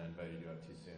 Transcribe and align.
I 0.00 0.06
invited 0.06 0.40
you 0.40 0.48
up 0.48 0.66
too 0.66 0.74
soon. 0.84 0.94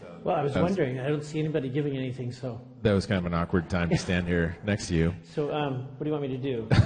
So 0.00 0.06
Well, 0.24 0.36
I 0.36 0.42
was 0.42 0.54
that 0.54 0.62
wondering. 0.62 0.98
I 1.00 1.08
don't 1.08 1.24
see 1.24 1.38
anybody 1.38 1.68
giving 1.68 1.96
anything, 1.96 2.32
so 2.32 2.60
That 2.82 2.92
was 2.92 3.06
kind 3.06 3.18
of 3.18 3.26
an 3.26 3.34
awkward 3.34 3.68
time 3.68 3.90
to 3.90 3.96
stand 3.98 4.26
here 4.26 4.56
next 4.64 4.88
to 4.88 4.94
you. 4.94 5.14
so 5.34 5.52
um, 5.52 5.86
what 5.96 6.00
do 6.00 6.06
you 6.06 6.12
want 6.12 6.22
me 6.22 6.28
to 6.28 6.38
do? 6.38 6.68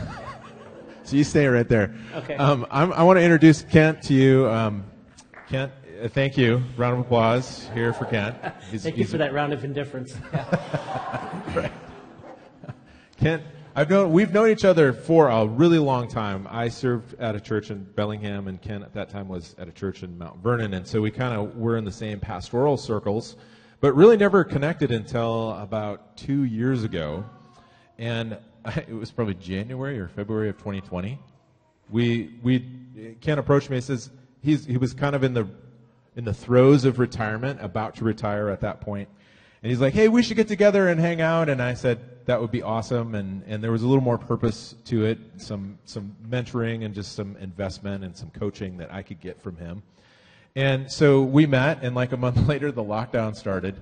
So 1.07 1.17
you 1.17 1.25
stay 1.25 1.47
right 1.47 1.69
there. 1.69 1.95
Okay. 2.15 2.35
Um, 2.37 2.67
I'm, 2.71 2.91
I 2.95 3.03
want 3.03 3.19
to 3.19 3.23
introduce 3.23 3.61
Kent 3.61 4.01
to 4.05 4.15
you. 4.15 4.49
Um, 4.49 4.85
Kent, 5.51 5.71
uh, 6.03 6.09
thank 6.09 6.39
you. 6.39 6.63
Round 6.79 6.95
of 6.95 7.01
applause 7.01 7.69
here 7.75 7.93
for 7.93 8.07
Kent. 8.07 8.37
He's, 8.71 8.85
Thank 8.85 8.97
you 8.97 9.03
he's 9.05 9.11
for 9.13 9.19
that 9.19 9.35
round 9.35 9.53
of 9.53 9.65
indifference. 9.65 10.15
Kent, 13.21 13.43
I've 13.77 13.91
known 13.91 14.13
we've 14.13 14.33
known 14.33 14.51
each 14.51 14.65
other 14.65 14.93
for 14.93 15.29
a 15.29 15.45
really 15.45 15.81
long 15.81 16.07
time. 16.07 16.47
I 16.49 16.69
served 16.69 17.19
at 17.19 17.35
a 17.35 17.41
church 17.41 17.73
in 17.73 17.83
Bellingham, 17.83 18.47
and 18.47 18.63
Kent 18.63 18.85
at 18.85 18.95
that 18.95 19.11
time 19.11 19.27
was 19.27 19.57
at 19.59 19.67
a 19.67 19.73
church 19.73 20.05
in 20.05 20.17
Mount 20.17 20.41
Vernon, 20.41 20.75
and 20.75 20.87
so 20.87 21.01
we 21.01 21.11
kind 21.11 21.35
of 21.35 21.57
were 21.57 21.77
in 21.77 21.85
the 21.85 21.91
same 21.91 22.21
pastoral 22.21 22.77
circles, 22.77 23.35
but 23.81 23.93
really 23.97 24.17
never 24.17 24.45
connected 24.45 24.93
until 24.93 25.59
about 25.59 26.17
two 26.17 26.45
years 26.45 26.85
ago, 26.85 27.25
and 27.99 28.39
I, 28.65 28.71
it 28.89 28.95
was 28.95 29.11
probably 29.11 29.35
January 29.35 29.99
or 29.99 30.07
February 30.07 30.51
of 30.51 30.57
2020. 30.59 31.19
We 31.91 32.39
we 32.45 32.65
Kent 33.21 33.41
approached 33.41 33.71
me 33.71 33.79
and 33.79 33.85
says 33.85 34.09
he's 34.41 34.65
he 34.65 34.77
was 34.77 34.95
kind 34.95 35.17
of 35.17 35.25
in 35.25 35.35
the 35.35 35.49
in 36.15 36.25
the 36.25 36.35
throes 36.35 36.85
of 36.85 37.01
retirement, 37.01 37.59
about 37.61 37.97
to 37.97 38.05
retire 38.05 38.51
at 38.51 38.61
that 38.61 38.81
point. 38.81 39.09
And 39.65 39.71
he's 39.71 39.81
like, 39.81 39.95
hey, 39.95 40.07
we 40.07 40.23
should 40.23 40.37
get 40.37 40.47
together 40.47 40.89
and 40.89 41.01
hang 41.01 41.21
out. 41.21 41.49
And 41.49 41.61
I 41.61 41.75
said, 41.75 41.99
that 42.27 42.41
would 42.41 42.51
be 42.51 42.63
awesome. 42.63 43.15
And, 43.15 43.43
and 43.47 43.63
there 43.63 43.73
was 43.73 43.83
a 43.83 43.87
little 43.87 44.03
more 44.03 44.19
purpose 44.19 44.75
to 44.87 45.05
it, 45.05 45.19
some, 45.37 45.79
some 45.85 46.17
mentoring 46.29 46.85
and 46.85 46.95
just 46.95 47.15
some 47.15 47.37
investment 47.37 48.05
and 48.05 48.17
some 48.17 48.31
coaching 48.31 48.79
that 48.79 48.93
I 48.93 49.03
could 49.03 49.21
get 49.21 49.41
from 49.43 49.57
him. 49.57 49.83
And 50.57 50.91
so 50.91 51.23
we 51.23 51.47
met, 51.47 51.83
and 51.83 51.95
like 51.95 52.13
a 52.13 52.17
month 52.17 52.37
later, 52.49 52.71
the 52.73 52.83
lockdown 52.83 53.35
started. 53.35 53.77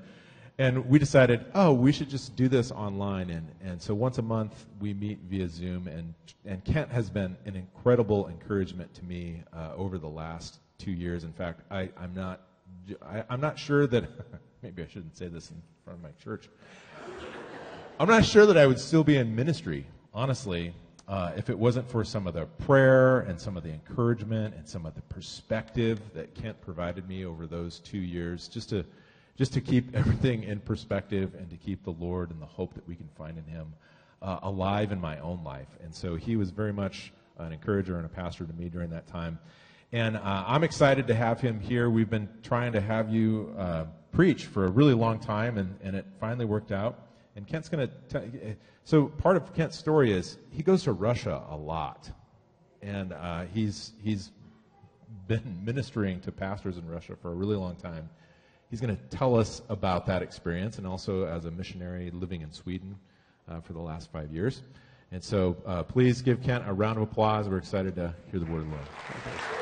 And 0.58 0.86
we 0.88 0.98
decided, 0.98 1.44
oh, 1.54 1.72
we 1.72 1.92
should 1.92 2.10
just 2.10 2.36
do 2.36 2.48
this 2.48 2.70
online. 2.70 3.30
And, 3.30 3.48
and 3.62 3.80
so 3.80 3.94
once 3.94 4.18
a 4.18 4.22
month, 4.22 4.66
we 4.80 4.92
meet 4.92 5.18
via 5.28 5.48
Zoom. 5.48 5.88
And, 5.88 6.14
and 6.44 6.64
Kent 6.64 6.90
has 6.90 7.10
been 7.10 7.36
an 7.46 7.56
incredible 7.56 8.28
encouragement 8.28 8.92
to 8.94 9.04
me 9.04 9.42
uh, 9.52 9.72
over 9.76 9.98
the 9.98 10.08
last 10.08 10.58
two 10.78 10.92
years. 10.92 11.24
In 11.24 11.32
fact, 11.32 11.62
I, 11.70 11.88
I'm, 11.96 12.14
not, 12.14 12.42
I, 13.02 13.24
I'm 13.30 13.40
not 13.40 13.58
sure 13.58 13.86
that, 13.86 14.04
maybe 14.62 14.82
I 14.82 14.86
shouldn't 14.86 15.16
say 15.16 15.28
this 15.28 15.50
in 15.50 15.62
front 15.84 15.98
of 15.98 16.02
my 16.02 16.10
church. 16.22 16.48
I'm 18.00 18.08
not 18.08 18.24
sure 18.24 18.46
that 18.46 18.56
I 18.56 18.66
would 18.66 18.80
still 18.80 19.04
be 19.04 19.16
in 19.16 19.34
ministry, 19.34 19.86
honestly, 20.14 20.74
uh, 21.06 21.32
if 21.36 21.50
it 21.50 21.58
wasn't 21.58 21.88
for 21.88 22.04
some 22.04 22.26
of 22.26 22.34
the 22.34 22.46
prayer 22.46 23.20
and 23.20 23.40
some 23.40 23.56
of 23.56 23.62
the 23.62 23.70
encouragement 23.70 24.54
and 24.56 24.66
some 24.66 24.86
of 24.86 24.94
the 24.94 25.02
perspective 25.02 26.00
that 26.14 26.34
Kent 26.34 26.60
provided 26.60 27.06
me 27.06 27.24
over 27.24 27.46
those 27.46 27.80
two 27.80 27.98
years, 27.98 28.48
just 28.48 28.70
to 28.70 28.84
just 29.36 29.52
to 29.52 29.60
keep 29.60 29.94
everything 29.94 30.42
in 30.44 30.60
perspective 30.60 31.34
and 31.34 31.48
to 31.50 31.56
keep 31.56 31.84
the 31.84 31.92
Lord 31.92 32.30
and 32.30 32.40
the 32.40 32.46
hope 32.46 32.74
that 32.74 32.86
we 32.88 32.94
can 32.94 33.08
find 33.16 33.38
in 33.38 33.44
Him 33.44 33.72
uh, 34.22 34.38
alive 34.42 34.90
in 34.90 35.00
my 35.00 35.18
own 35.18 35.44
life. 35.44 35.68
And 35.82 35.94
so 35.94 36.14
he 36.14 36.36
was 36.36 36.50
very 36.50 36.72
much 36.72 37.12
an 37.38 37.52
encourager 37.52 37.96
and 37.96 38.06
a 38.06 38.08
pastor 38.08 38.46
to 38.46 38.52
me 38.52 38.68
during 38.68 38.90
that 38.90 39.06
time. 39.06 39.38
And 39.92 40.16
uh, 40.16 40.44
I'm 40.46 40.64
excited 40.64 41.06
to 41.08 41.14
have 41.14 41.40
him 41.40 41.60
here. 41.60 41.90
We've 41.90 42.08
been 42.08 42.28
trying 42.42 42.72
to 42.72 42.80
have 42.80 43.10
you 43.10 43.54
uh, 43.58 43.84
preach 44.12 44.46
for 44.46 44.64
a 44.64 44.70
really 44.70 44.94
long 44.94 45.18
time, 45.18 45.58
and, 45.58 45.76
and 45.82 45.94
it 45.94 46.06
finally 46.18 46.46
worked 46.46 46.72
out. 46.72 47.11
And 47.36 47.46
Kent's 47.46 47.68
going 47.68 47.88
to. 48.10 48.56
So 48.84 49.06
part 49.06 49.36
of 49.36 49.54
Kent's 49.54 49.78
story 49.78 50.12
is 50.12 50.38
he 50.50 50.62
goes 50.62 50.82
to 50.84 50.92
Russia 50.92 51.42
a 51.48 51.56
lot, 51.56 52.10
and 52.82 53.12
uh, 53.12 53.44
he's 53.52 53.92
he's 54.02 54.30
been 55.28 55.60
ministering 55.64 56.20
to 56.20 56.32
pastors 56.32 56.76
in 56.76 56.86
Russia 56.86 57.16
for 57.20 57.30
a 57.30 57.34
really 57.34 57.56
long 57.56 57.76
time. 57.76 58.08
He's 58.70 58.80
going 58.80 58.96
to 58.96 59.02
tell 59.16 59.38
us 59.38 59.62
about 59.68 60.06
that 60.06 60.22
experience, 60.22 60.78
and 60.78 60.86
also 60.86 61.26
as 61.26 61.44
a 61.44 61.50
missionary 61.50 62.10
living 62.10 62.42
in 62.42 62.52
Sweden 62.52 62.96
uh, 63.48 63.60
for 63.60 63.72
the 63.72 63.80
last 63.80 64.10
five 64.10 64.32
years. 64.32 64.62
And 65.10 65.22
so, 65.22 65.56
uh, 65.66 65.82
please 65.82 66.22
give 66.22 66.42
Kent 66.42 66.64
a 66.66 66.72
round 66.72 66.96
of 66.96 67.02
applause. 67.02 67.48
We're 67.48 67.58
excited 67.58 67.94
to 67.96 68.14
hear 68.30 68.40
the 68.40 68.46
word 68.46 68.62
of 68.62 68.70
the 68.70 68.76
Lord. 68.76 69.61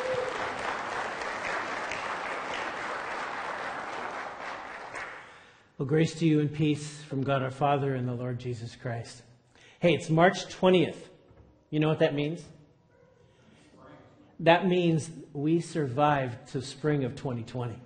Well, 5.80 5.88
grace 5.88 6.12
to 6.16 6.26
you 6.26 6.40
and 6.40 6.52
peace 6.52 7.02
from 7.08 7.22
God 7.22 7.42
our 7.42 7.50
Father 7.50 7.94
and 7.94 8.06
the 8.06 8.12
Lord 8.12 8.38
Jesus 8.38 8.76
Christ. 8.76 9.22
Hey, 9.78 9.94
it's 9.94 10.10
March 10.10 10.44
20th. 10.54 10.98
You 11.70 11.80
know 11.80 11.88
what 11.88 12.00
that 12.00 12.14
means? 12.14 12.44
That 14.40 14.66
means 14.66 15.08
we 15.32 15.58
survived 15.62 16.48
to 16.48 16.60
spring 16.60 17.04
of 17.04 17.16
2020. 17.16 17.80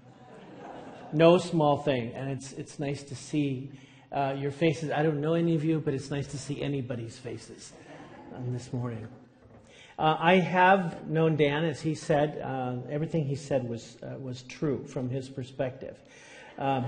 No 1.13 1.39
small 1.39 1.77
thing. 1.77 2.13
And 2.15 2.33
it's, 2.33 2.51
it's 2.55 2.81
nice 2.81 3.05
to 3.05 3.15
see 3.15 3.71
uh, 4.11 4.35
your 4.37 4.51
faces. 4.51 4.91
I 4.91 5.05
don't 5.05 5.21
know 5.21 5.35
any 5.35 5.55
of 5.55 5.65
you, 5.65 5.79
but 5.79 5.95
it's 5.95 6.11
nice 6.11 6.27
to 6.33 6.37
see 6.37 6.61
anybody's 6.61 7.17
faces 7.17 7.75
um, 8.35 8.53
this 8.53 8.73
morning. 8.73 9.07
Uh, 9.97 10.17
I 10.19 10.41
have 10.41 11.09
known 11.09 11.37
Dan, 11.37 11.65
as 11.65 11.81
he 11.81 11.95
said. 11.95 12.43
Uh, 12.45 12.75
everything 12.91 13.25
he 13.25 13.37
said 13.37 13.69
was, 13.69 13.99
uh, 14.03 14.19
was 14.19 14.43
true 14.43 14.85
from 14.85 15.09
his 15.09 15.29
perspective. 15.29 15.97
Um, 16.57 16.87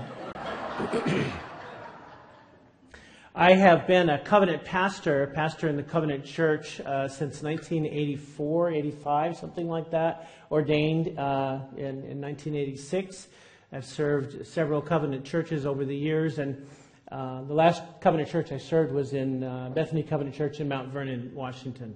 I 3.35 3.51
have 3.53 3.85
been 3.85 4.09
a 4.09 4.17
covenant 4.17 4.63
pastor, 4.63 5.29
pastor 5.35 5.67
in 5.67 5.75
the 5.75 5.83
covenant 5.83 6.23
church 6.23 6.79
uh, 6.79 7.09
since 7.09 7.43
1984, 7.43 8.71
85, 8.71 9.37
something 9.37 9.67
like 9.67 9.91
that, 9.91 10.29
ordained 10.49 11.19
uh, 11.19 11.59
in, 11.75 12.01
in 12.05 12.21
1986. 12.21 13.27
I've 13.73 13.85
served 13.85 14.47
several 14.47 14.81
covenant 14.81 15.25
churches 15.25 15.65
over 15.65 15.83
the 15.83 15.95
years, 15.95 16.39
and 16.39 16.65
uh, 17.11 17.43
the 17.43 17.53
last 17.53 17.83
covenant 17.99 18.29
church 18.29 18.53
I 18.53 18.57
served 18.57 18.93
was 18.93 19.11
in 19.11 19.43
uh, 19.43 19.69
Bethany 19.75 20.01
Covenant 20.01 20.33
Church 20.33 20.61
in 20.61 20.69
Mount 20.69 20.93
Vernon, 20.93 21.29
Washington. 21.35 21.93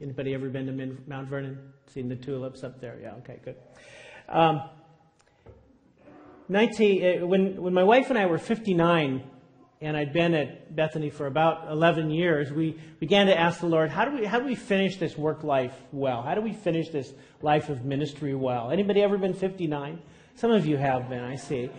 Anybody 0.00 0.32
ever 0.32 0.48
been 0.48 0.66
to 0.66 0.96
Mount 1.06 1.28
Vernon? 1.28 1.58
Seen 1.86 2.08
the 2.08 2.16
tulips 2.16 2.64
up 2.64 2.80
there? 2.80 2.98
Yeah, 3.02 3.12
okay, 3.16 3.40
good. 3.44 3.56
Um, 4.30 4.62
19, 6.48 7.22
uh, 7.22 7.26
when, 7.26 7.62
when 7.62 7.72
my 7.72 7.84
wife 7.84 8.10
and 8.10 8.18
I 8.18 8.26
were 8.26 8.38
59, 8.38 9.22
and 9.80 9.96
I'd 9.96 10.12
been 10.12 10.34
at 10.34 10.74
Bethany 10.74 11.10
for 11.10 11.26
about 11.26 11.70
11 11.70 12.10
years, 12.10 12.52
we 12.52 12.78
began 13.00 13.26
to 13.26 13.38
ask 13.38 13.60
the 13.60 13.66
Lord, 13.66 13.90
how 13.90 14.04
do 14.04 14.16
we, 14.16 14.26
how 14.26 14.38
do 14.38 14.44
we 14.44 14.54
finish 14.54 14.96
this 14.96 15.16
work 15.16 15.42
life 15.42 15.74
well? 15.92 16.22
How 16.22 16.34
do 16.34 16.40
we 16.40 16.52
finish 16.52 16.88
this 16.88 17.12
life 17.42 17.68
of 17.68 17.84
ministry 17.84 18.34
well? 18.34 18.70
Anybody 18.70 19.02
ever 19.02 19.18
been 19.18 19.34
59? 19.34 20.00
Some 20.36 20.50
of 20.50 20.66
you 20.66 20.76
have 20.76 21.08
been, 21.08 21.22
I 21.22 21.36
see. 21.36 21.70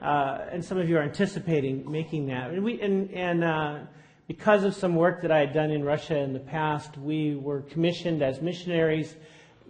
Uh, 0.00 0.38
and 0.50 0.64
some 0.64 0.78
of 0.78 0.88
you 0.88 0.96
are 0.96 1.02
anticipating 1.02 1.90
making 1.90 2.26
that. 2.26 2.50
And, 2.50 2.64
we, 2.64 2.80
and, 2.80 3.10
and 3.10 3.44
uh, 3.44 3.78
because 4.26 4.64
of 4.64 4.74
some 4.74 4.96
work 4.96 5.22
that 5.22 5.32
I 5.32 5.40
had 5.40 5.52
done 5.52 5.70
in 5.70 5.84
Russia 5.84 6.16
in 6.18 6.32
the 6.32 6.40
past, 6.40 6.96
we 6.96 7.36
were 7.36 7.62
commissioned 7.62 8.22
as 8.22 8.40
missionaries 8.40 9.14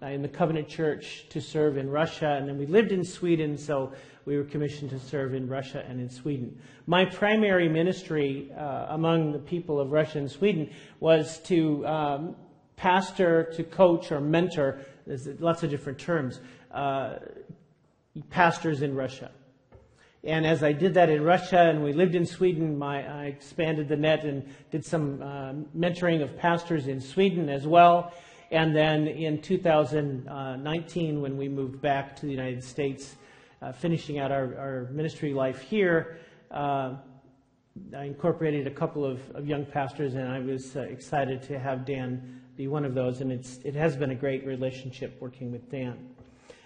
in 0.03 0.22
the 0.22 0.28
Covenant 0.28 0.69
Church 0.69 1.27
to 1.31 1.41
serve 1.41 1.77
in 1.77 1.91
Russia. 1.91 2.37
And 2.38 2.49
then 2.49 2.59
we 2.59 2.66
lived 2.66 2.93
in 2.93 3.05
Sweden, 3.05 3.59
so 3.59 3.93
we 4.25 4.37
were 4.37 4.44
commissioned 4.44 4.91
to 4.91 4.99
serve 4.99 5.34
in 5.34 5.49
Russia 5.49 5.84
and 5.88 6.00
in 6.00 6.09
Sweden. 6.09 6.59
My 6.87 7.05
primary 7.05 7.69
ministry 7.69 8.50
uh, 8.56 8.87
among 8.91 9.33
the 9.33 9.39
people 9.39 9.81
of 9.81 9.93
Russia 9.93 10.19
and 10.19 10.31
Sweden 10.31 10.71
was 11.00 11.39
to 11.41 11.87
um, 11.87 12.37
pastor, 12.77 13.53
to 13.56 13.65
coach, 13.65 14.10
or 14.10 14.21
mentor. 14.21 14.81
There's 15.06 15.27
lots 15.41 15.62
of 15.62 15.71
different 15.71 15.99
terms. 15.99 16.41
Uh, 16.71 17.16
pastors 18.31 18.83
in 18.83 18.94
Russia. 18.94 19.31
And 20.22 20.47
as 20.47 20.62
I 20.62 20.72
did 20.72 20.94
that 20.94 21.09
in 21.09 21.22
Russia 21.22 21.60
and 21.60 21.83
we 21.83 21.93
lived 21.93 22.15
in 22.15 22.27
Sweden, 22.27 22.77
my, 22.78 23.06
I 23.09 23.27
expanded 23.27 23.89
the 23.89 23.97
net 23.97 24.25
and 24.25 24.47
did 24.71 24.84
some 24.84 25.22
uh, 25.22 25.53
mentoring 25.77 26.22
of 26.22 26.37
pastors 26.37 26.89
in 26.89 27.00
Sweden 27.00 27.49
as 27.49 27.66
well. 27.66 28.12
And 28.50 28.75
then 28.75 29.06
in 29.06 29.41
2019, 29.41 31.21
when 31.21 31.37
we 31.37 31.49
moved 31.49 31.81
back 31.81 32.16
to 32.16 32.27
the 32.27 32.33
United 32.33 32.65
States, 32.65 33.15
uh, 33.63 33.71
finishing 33.71 34.19
out 34.19 34.33
our, 34.33 34.59
our, 34.59 34.89
ministry 34.91 35.33
life 35.33 35.60
here, 35.60 36.19
uh, 36.51 36.97
I 37.97 38.04
incorporated 38.04 38.66
a 38.66 38.71
couple 38.71 39.04
of, 39.04 39.21
of, 39.36 39.47
young 39.47 39.65
pastors, 39.65 40.15
and 40.15 40.28
I 40.28 40.41
was 40.41 40.74
uh, 40.74 40.80
excited 40.80 41.42
to 41.45 41.60
have 41.60 41.84
Dan 41.84 42.41
be 42.57 42.66
one 42.66 42.84
of 42.84 42.95
those. 42.95 43.21
And 43.21 43.30
it 43.30 43.74
has 43.77 43.97
been 43.97 44.10
a 44.10 44.16
great 44.16 44.45
relationship 44.45 45.16
working 45.21 45.53
with 45.53 45.71
Dan. 45.71 46.09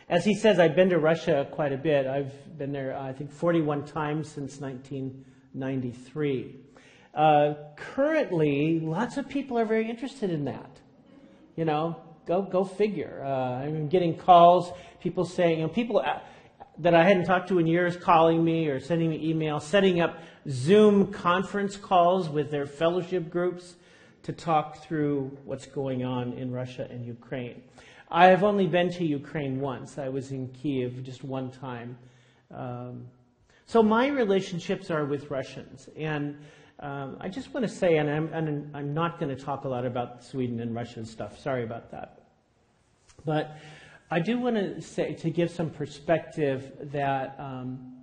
As 0.08 0.24
he 0.24 0.34
says, 0.34 0.58
I've 0.58 0.74
been 0.74 0.88
to 0.90 0.98
Russia 0.98 1.46
quite 1.50 1.72
a 1.72 1.76
bit. 1.76 2.06
I've 2.06 2.56
been 2.56 2.72
there, 2.72 2.96
I 2.96 3.12
think, 3.12 3.30
41 3.30 3.84
times 3.84 4.30
since 4.30 4.58
1993. 4.58 6.56
Uh, 7.14 7.54
currently, 7.76 8.80
lots 8.80 9.18
of 9.18 9.28
people 9.28 9.58
are 9.58 9.66
very 9.66 9.88
interested 9.88 10.30
in 10.30 10.46
that. 10.46 10.73
You 11.56 11.64
know, 11.64 11.96
go 12.26 12.42
go 12.42 12.64
figure. 12.64 13.22
Uh, 13.24 13.64
I'm 13.64 13.88
getting 13.88 14.16
calls, 14.16 14.72
people 15.00 15.24
saying, 15.24 15.60
know, 15.60 15.68
people 15.68 16.00
uh, 16.00 16.20
that 16.78 16.94
I 16.94 17.04
hadn't 17.04 17.24
talked 17.24 17.48
to 17.48 17.58
in 17.58 17.66
years 17.66 17.96
calling 17.96 18.44
me 18.44 18.68
or 18.68 18.80
sending 18.80 19.10
me 19.10 19.32
emails, 19.32 19.62
setting 19.62 20.00
up 20.00 20.18
Zoom 20.48 21.12
conference 21.12 21.76
calls 21.76 22.28
with 22.28 22.50
their 22.50 22.66
fellowship 22.66 23.30
groups 23.30 23.76
to 24.24 24.32
talk 24.32 24.82
through 24.82 25.36
what's 25.44 25.66
going 25.66 26.04
on 26.04 26.32
in 26.32 26.50
Russia 26.50 26.88
and 26.90 27.04
Ukraine. 27.04 27.62
I 28.10 28.26
have 28.26 28.42
only 28.42 28.66
been 28.66 28.90
to 28.92 29.04
Ukraine 29.04 29.60
once. 29.60 29.98
I 29.98 30.08
was 30.08 30.32
in 30.32 30.48
Kiev 30.48 31.02
just 31.02 31.24
one 31.24 31.50
time. 31.50 31.98
Um, 32.50 33.06
so 33.66 33.82
my 33.82 34.08
relationships 34.08 34.90
are 34.90 35.04
with 35.04 35.30
Russians. 35.30 35.88
And 35.96 36.38
um, 36.80 37.16
I 37.20 37.28
just 37.28 37.54
want 37.54 37.66
to 37.66 37.72
say, 37.72 37.96
and 37.96 38.10
I'm, 38.10 38.32
and 38.32 38.76
I'm 38.76 38.94
not 38.94 39.18
going 39.20 39.34
to 39.34 39.42
talk 39.42 39.64
a 39.64 39.68
lot 39.68 39.86
about 39.86 40.24
Sweden 40.24 40.60
and 40.60 40.74
Russian 40.74 41.04
stuff. 41.04 41.38
Sorry 41.38 41.62
about 41.62 41.90
that. 41.92 42.22
But 43.24 43.56
I 44.10 44.20
do 44.20 44.38
want 44.38 44.56
to 44.56 44.80
say, 44.80 45.14
to 45.14 45.30
give 45.30 45.50
some 45.50 45.70
perspective 45.70 46.72
that 46.92 47.36
um, 47.38 47.94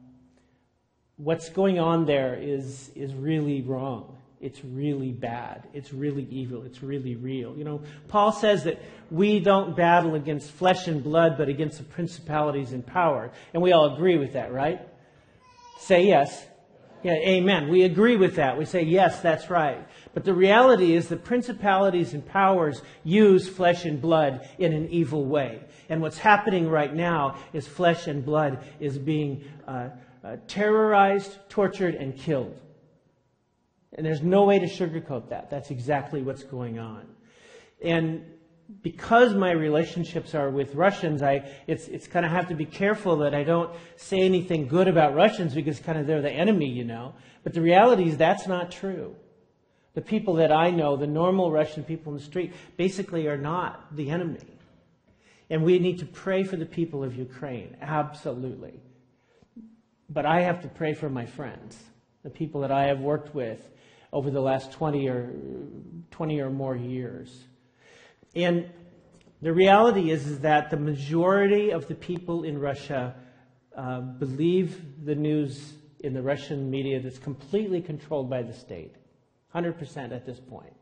what's 1.17 1.49
going 1.49 1.79
on 1.79 2.05
there 2.05 2.35
is, 2.35 2.91
is 2.95 3.13
really 3.13 3.61
wrong. 3.61 4.17
It's 4.39 4.65
really 4.65 5.11
bad. 5.11 5.67
It's 5.73 5.93
really 5.93 6.27
evil. 6.31 6.63
It's 6.63 6.81
really 6.81 7.15
real. 7.15 7.55
You 7.55 7.63
know, 7.63 7.81
Paul 8.07 8.31
says 8.31 8.63
that 8.63 8.81
we 9.11 9.39
don't 9.39 9.75
battle 9.75 10.15
against 10.15 10.49
flesh 10.49 10.87
and 10.87 11.03
blood, 11.03 11.37
but 11.37 11.47
against 11.47 11.77
the 11.77 11.83
principalities 11.83 12.73
and 12.73 12.83
power. 12.83 13.31
And 13.53 13.61
we 13.61 13.71
all 13.71 13.93
agree 13.93 14.17
with 14.17 14.33
that, 14.33 14.51
right? 14.51 14.81
Say 15.79 16.07
yes. 16.07 16.43
Yeah, 17.03 17.13
amen. 17.13 17.69
We 17.69 17.83
agree 17.83 18.15
with 18.15 18.35
that. 18.35 18.57
We 18.57 18.65
say, 18.65 18.83
yes, 18.83 19.21
that's 19.21 19.49
right. 19.49 19.87
But 20.13 20.23
the 20.23 20.33
reality 20.33 20.93
is 20.93 21.07
that 21.07 21.23
principalities 21.23 22.13
and 22.13 22.23
powers 22.25 22.81
use 23.03 23.49
flesh 23.49 23.85
and 23.85 23.99
blood 23.99 24.47
in 24.59 24.71
an 24.73 24.87
evil 24.89 25.25
way. 25.25 25.61
And 25.89 26.01
what's 26.01 26.19
happening 26.19 26.69
right 26.69 26.93
now 26.93 27.37
is 27.53 27.67
flesh 27.67 28.07
and 28.07 28.23
blood 28.23 28.63
is 28.79 28.99
being 28.99 29.43
uh, 29.67 29.89
uh, 30.23 30.37
terrorized, 30.47 31.39
tortured, 31.49 31.95
and 31.95 32.15
killed. 32.15 32.59
And 33.93 34.05
there's 34.05 34.21
no 34.21 34.43
way 34.43 34.59
to 34.59 34.67
sugarcoat 34.67 35.29
that. 35.29 35.49
That's 35.49 35.71
exactly 35.71 36.21
what's 36.21 36.43
going 36.43 36.77
on. 36.77 37.07
And 37.81 38.23
because 38.81 39.33
my 39.33 39.51
relationships 39.51 40.33
are 40.33 40.49
with 40.49 40.75
Russians, 40.75 41.21
I 41.21 41.49
it's 41.67 41.87
it's 41.87 42.07
kind 42.07 42.25
of 42.25 42.31
have 42.31 42.47
to 42.49 42.55
be 42.55 42.65
careful 42.65 43.17
that 43.17 43.35
I 43.35 43.43
don't 43.43 43.71
say 43.97 44.21
anything 44.21 44.67
good 44.67 44.87
about 44.87 45.13
Russians 45.13 45.53
because 45.53 45.79
kind 45.79 45.97
of 45.97 46.07
they're 46.07 46.21
the 46.21 46.31
enemy, 46.31 46.69
you 46.69 46.83
know. 46.83 47.13
But 47.43 47.53
the 47.53 47.61
reality 47.61 48.07
is 48.07 48.17
that's 48.17 48.47
not 48.47 48.71
true. 48.71 49.15
The 49.93 50.01
people 50.01 50.35
that 50.35 50.51
I 50.51 50.69
know, 50.69 50.95
the 50.95 51.07
normal 51.07 51.51
Russian 51.51 51.83
people 51.83 52.13
in 52.13 52.17
the 52.17 52.23
street, 52.23 52.53
basically 52.77 53.27
are 53.27 53.37
not 53.37 53.93
the 53.95 54.09
enemy. 54.09 54.39
And 55.49 55.63
we 55.63 55.79
need 55.79 55.99
to 55.99 56.05
pray 56.05 56.43
for 56.43 56.55
the 56.55 56.65
people 56.65 57.03
of 57.03 57.15
Ukraine, 57.15 57.75
absolutely. 57.81 58.79
But 60.09 60.25
I 60.25 60.41
have 60.41 60.61
to 60.61 60.69
pray 60.69 60.93
for 60.93 61.09
my 61.09 61.25
friends, 61.25 61.77
the 62.23 62.29
people 62.29 62.61
that 62.61 62.71
I 62.71 62.85
have 62.85 63.01
worked 63.01 63.35
with 63.35 63.69
over 64.13 64.31
the 64.31 64.39
last 64.39 64.71
20 64.71 65.09
or 65.09 65.33
20 66.11 66.39
or 66.39 66.49
more 66.49 66.75
years. 66.75 67.43
And 68.35 68.69
the 69.41 69.53
reality 69.53 70.11
is, 70.11 70.27
is 70.27 70.39
that 70.39 70.69
the 70.69 70.77
majority 70.77 71.71
of 71.71 71.87
the 71.87 71.95
people 71.95 72.43
in 72.43 72.57
Russia 72.57 73.15
uh, 73.75 74.01
believe 74.01 75.05
the 75.05 75.15
news 75.15 75.73
in 76.01 76.13
the 76.13 76.21
Russian 76.21 76.69
media 76.69 76.99
that's 77.01 77.17
completely 77.17 77.81
controlled 77.81 78.29
by 78.29 78.41
the 78.41 78.53
state, 78.53 78.95
100% 79.55 80.11
at 80.11 80.25
this 80.25 80.39
point. 80.39 80.73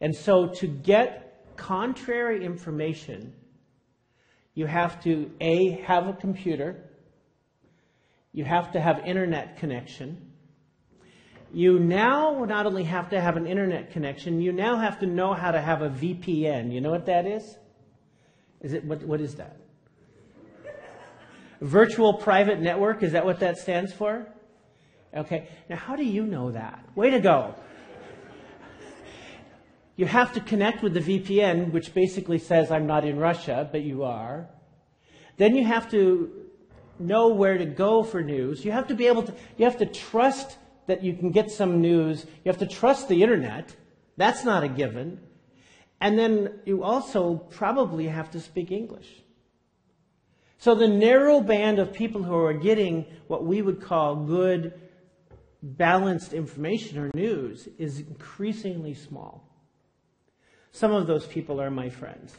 And 0.00 0.14
so 0.14 0.48
to 0.56 0.66
get 0.66 1.56
contrary 1.56 2.44
information, 2.44 3.32
you 4.54 4.66
have 4.66 5.02
to 5.04 5.30
A, 5.40 5.82
have 5.86 6.06
a 6.06 6.12
computer, 6.14 6.90
you 8.32 8.44
have 8.44 8.72
to 8.72 8.80
have 8.80 9.00
internet 9.06 9.56
connection, 9.58 10.25
you 11.52 11.78
now 11.78 12.44
not 12.44 12.66
only 12.66 12.84
have 12.84 13.10
to 13.10 13.20
have 13.20 13.36
an 13.36 13.46
internet 13.46 13.92
connection, 13.92 14.40
you 14.40 14.52
now 14.52 14.76
have 14.76 14.98
to 15.00 15.06
know 15.06 15.32
how 15.32 15.50
to 15.50 15.60
have 15.60 15.82
a 15.82 15.88
VPN. 15.88 16.72
You 16.72 16.80
know 16.80 16.90
what 16.90 17.06
that 17.06 17.26
is? 17.26 17.56
Is 18.60 18.72
it 18.72 18.84
what, 18.84 19.02
what 19.02 19.20
is 19.20 19.36
that? 19.36 19.56
Virtual 21.60 22.14
private 22.14 22.60
network, 22.60 23.02
is 23.02 23.12
that 23.12 23.24
what 23.24 23.40
that 23.40 23.58
stands 23.58 23.92
for? 23.92 24.26
Okay. 25.14 25.48
Now 25.70 25.76
how 25.76 25.96
do 25.96 26.04
you 26.04 26.26
know 26.26 26.50
that? 26.50 26.84
Way 26.94 27.10
to 27.10 27.20
go. 27.20 27.54
You 29.96 30.04
have 30.04 30.34
to 30.34 30.40
connect 30.40 30.82
with 30.82 30.92
the 30.92 31.00
VPN, 31.00 31.72
which 31.72 31.94
basically 31.94 32.38
says 32.38 32.70
I'm 32.70 32.86
not 32.86 33.06
in 33.06 33.18
Russia, 33.18 33.66
but 33.72 33.80
you 33.82 34.04
are. 34.04 34.46
Then 35.38 35.56
you 35.56 35.64
have 35.64 35.90
to 35.92 36.30
know 36.98 37.28
where 37.28 37.56
to 37.56 37.64
go 37.64 38.02
for 38.02 38.22
news. 38.22 38.64
You 38.64 38.72
have 38.72 38.88
to 38.88 38.94
be 38.94 39.06
able 39.06 39.22
to, 39.22 39.34
you 39.56 39.64
have 39.64 39.78
to 39.78 39.86
trust 39.86 40.58
that 40.86 41.02
you 41.02 41.14
can 41.14 41.30
get 41.30 41.50
some 41.50 41.80
news. 41.80 42.24
You 42.44 42.50
have 42.50 42.58
to 42.58 42.66
trust 42.66 43.08
the 43.08 43.22
internet. 43.22 43.74
That's 44.16 44.44
not 44.44 44.64
a 44.64 44.68
given. 44.68 45.20
And 46.00 46.18
then 46.18 46.60
you 46.64 46.82
also 46.82 47.36
probably 47.36 48.06
have 48.06 48.30
to 48.32 48.40
speak 48.40 48.70
English. 48.70 49.08
So 50.58 50.74
the 50.74 50.88
narrow 50.88 51.40
band 51.40 51.78
of 51.78 51.92
people 51.92 52.22
who 52.22 52.34
are 52.34 52.52
getting 52.52 53.06
what 53.26 53.44
we 53.44 53.62
would 53.62 53.80
call 53.80 54.16
good, 54.16 54.74
balanced 55.62 56.32
information 56.32 56.98
or 56.98 57.10
news 57.14 57.68
is 57.78 58.00
increasingly 58.00 58.94
small. 58.94 59.46
Some 60.72 60.92
of 60.92 61.06
those 61.06 61.26
people 61.26 61.60
are 61.60 61.70
my 61.70 61.88
friends. 61.88 62.34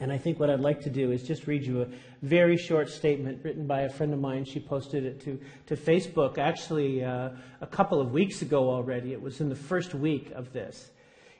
And 0.00 0.10
I 0.10 0.16
think 0.16 0.40
what 0.40 0.48
I'd 0.48 0.60
like 0.60 0.80
to 0.82 0.90
do 0.90 1.12
is 1.12 1.22
just 1.22 1.46
read 1.46 1.64
you 1.64 1.82
a 1.82 1.86
very 2.22 2.56
short 2.56 2.88
statement 2.88 3.44
written 3.44 3.66
by 3.66 3.82
a 3.82 3.88
friend 3.90 4.14
of 4.14 4.18
mine. 4.18 4.46
She 4.46 4.58
posted 4.58 5.04
it 5.04 5.20
to, 5.24 5.38
to 5.66 5.76
Facebook 5.76 6.38
actually 6.38 7.04
uh, 7.04 7.28
a 7.60 7.66
couple 7.66 8.00
of 8.00 8.10
weeks 8.10 8.40
ago 8.40 8.70
already. 8.70 9.12
It 9.12 9.20
was 9.20 9.42
in 9.42 9.50
the 9.50 9.54
first 9.54 9.94
week 9.94 10.32
of 10.34 10.54
this. 10.54 10.90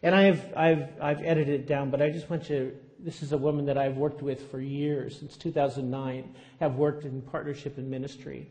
And 0.03 0.15
I've, 0.15 0.55
I've, 0.55 0.89
I've 1.01 1.23
edited 1.23 1.61
it 1.61 1.67
down, 1.67 1.91
but 1.91 2.03
I 2.03 2.11
just 2.11 2.29
want 2.29 2.51
you, 2.51 2.77
this 2.99 3.23
is 3.23 3.33
a 3.33 3.39
woman 3.39 3.65
that 3.65 3.79
I've 3.79 3.97
worked 3.97 4.23
with 4.23 4.51
for 4.51 4.61
years, 4.61 5.19
since 5.19 5.39
2009, 5.39 6.35
have 6.61 6.75
worked 6.75 7.07
in 7.07 7.23
partnership 7.23 7.79
and 7.79 7.91
ministry. 7.91 8.51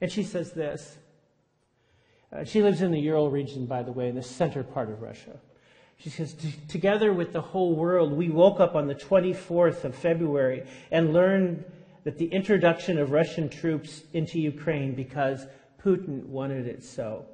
And 0.00 0.10
she 0.10 0.22
says 0.22 0.52
this. 0.52 0.96
Uh, 2.32 2.44
she 2.44 2.62
lives 2.62 2.82
in 2.82 2.92
the 2.92 3.00
Ural 3.00 3.30
region, 3.30 3.66
by 3.66 3.82
the 3.82 3.90
way, 3.90 4.08
in 4.08 4.14
the 4.14 4.22
center 4.22 4.62
part 4.62 4.90
of 4.90 5.02
Russia. 5.02 5.40
She 6.00 6.08
says, 6.08 6.34
together 6.66 7.12
with 7.12 7.34
the 7.34 7.42
whole 7.42 7.76
world, 7.76 8.14
we 8.14 8.30
woke 8.30 8.58
up 8.58 8.74
on 8.74 8.86
the 8.86 8.94
24th 8.94 9.84
of 9.84 9.94
February 9.94 10.66
and 10.90 11.12
learned 11.12 11.62
that 12.04 12.16
the 12.16 12.32
introduction 12.32 12.98
of 12.98 13.10
Russian 13.10 13.50
troops 13.50 14.02
into 14.14 14.40
Ukraine 14.40 14.94
because 14.94 15.46
Putin 15.82 16.24
wanted 16.24 16.66
it 16.66 16.82
so. 16.82 17.26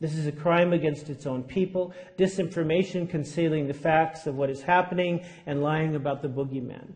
This 0.00 0.14
is 0.14 0.26
a 0.26 0.32
crime 0.32 0.72
against 0.72 1.10
its 1.10 1.26
own 1.26 1.42
people, 1.42 1.92
disinformation 2.16 3.08
concealing 3.08 3.66
the 3.66 3.74
facts 3.74 4.26
of 4.26 4.34
what 4.34 4.48
is 4.48 4.62
happening 4.62 5.22
and 5.44 5.62
lying 5.62 5.94
about 5.94 6.22
the 6.22 6.28
boogeyman. 6.28 6.90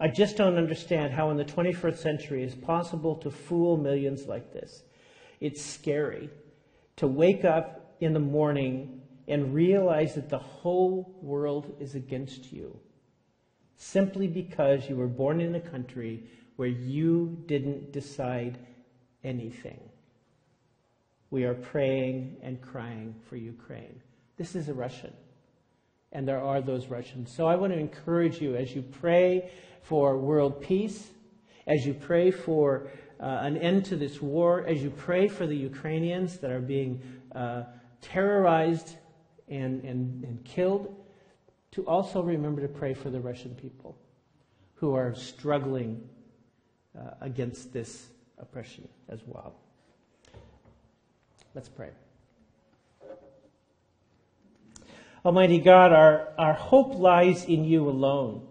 I 0.00 0.08
just 0.08 0.38
don't 0.38 0.56
understand 0.56 1.12
how 1.12 1.28
in 1.28 1.36
the 1.36 1.44
21st 1.44 1.98
century 1.98 2.42
it's 2.42 2.54
possible 2.54 3.16
to 3.16 3.30
fool 3.30 3.76
millions 3.76 4.26
like 4.26 4.50
this. 4.50 4.82
It's 5.40 5.62
scary 5.62 6.30
to 6.96 7.06
wake 7.06 7.44
up 7.44 7.96
in 8.00 8.14
the 8.14 8.20
morning 8.20 8.99
and 9.30 9.54
realize 9.54 10.14
that 10.14 10.28
the 10.28 10.38
whole 10.38 11.16
world 11.22 11.74
is 11.80 11.94
against 11.94 12.52
you 12.52 12.78
simply 13.76 14.28
because 14.28 14.90
you 14.90 14.96
were 14.96 15.06
born 15.06 15.40
in 15.40 15.54
a 15.54 15.60
country 15.60 16.22
where 16.56 16.68
you 16.68 17.42
didn't 17.46 17.92
decide 17.92 18.58
anything. 19.24 19.80
We 21.30 21.44
are 21.44 21.54
praying 21.54 22.36
and 22.42 22.60
crying 22.60 23.14
for 23.26 23.36
Ukraine. 23.36 23.98
This 24.36 24.54
is 24.54 24.68
a 24.68 24.74
Russian, 24.74 25.14
and 26.12 26.28
there 26.28 26.42
are 26.42 26.60
those 26.60 26.88
Russians. 26.88 27.34
So 27.34 27.46
I 27.46 27.56
want 27.56 27.72
to 27.72 27.78
encourage 27.78 28.42
you 28.42 28.54
as 28.54 28.74
you 28.74 28.82
pray 28.82 29.50
for 29.82 30.18
world 30.18 30.60
peace, 30.60 31.08
as 31.66 31.86
you 31.86 31.94
pray 31.94 32.30
for 32.30 32.90
uh, 33.18 33.24
an 33.42 33.56
end 33.56 33.86
to 33.86 33.96
this 33.96 34.20
war, 34.20 34.66
as 34.66 34.82
you 34.82 34.90
pray 34.90 35.26
for 35.26 35.46
the 35.46 35.56
Ukrainians 35.56 36.36
that 36.38 36.50
are 36.50 36.60
being 36.60 37.00
uh, 37.34 37.62
terrorized 38.02 38.96
and, 39.50 39.84
and, 39.84 40.24
and 40.24 40.44
killed, 40.44 40.94
to 41.72 41.86
also 41.86 42.22
remember 42.22 42.62
to 42.62 42.68
pray 42.68 42.94
for 42.94 43.10
the 43.10 43.20
Russian 43.20 43.54
people 43.54 43.96
who 44.74 44.94
are 44.94 45.14
struggling 45.14 46.08
uh, 46.98 47.10
against 47.20 47.72
this 47.72 48.08
oppression 48.38 48.88
as 49.08 49.20
well. 49.26 49.54
Let's 51.54 51.68
pray. 51.68 51.90
Almighty 55.24 55.58
God, 55.58 55.92
our, 55.92 56.28
our 56.38 56.54
hope 56.54 56.94
lies 56.94 57.44
in 57.44 57.64
you 57.64 57.88
alone. 57.88 58.46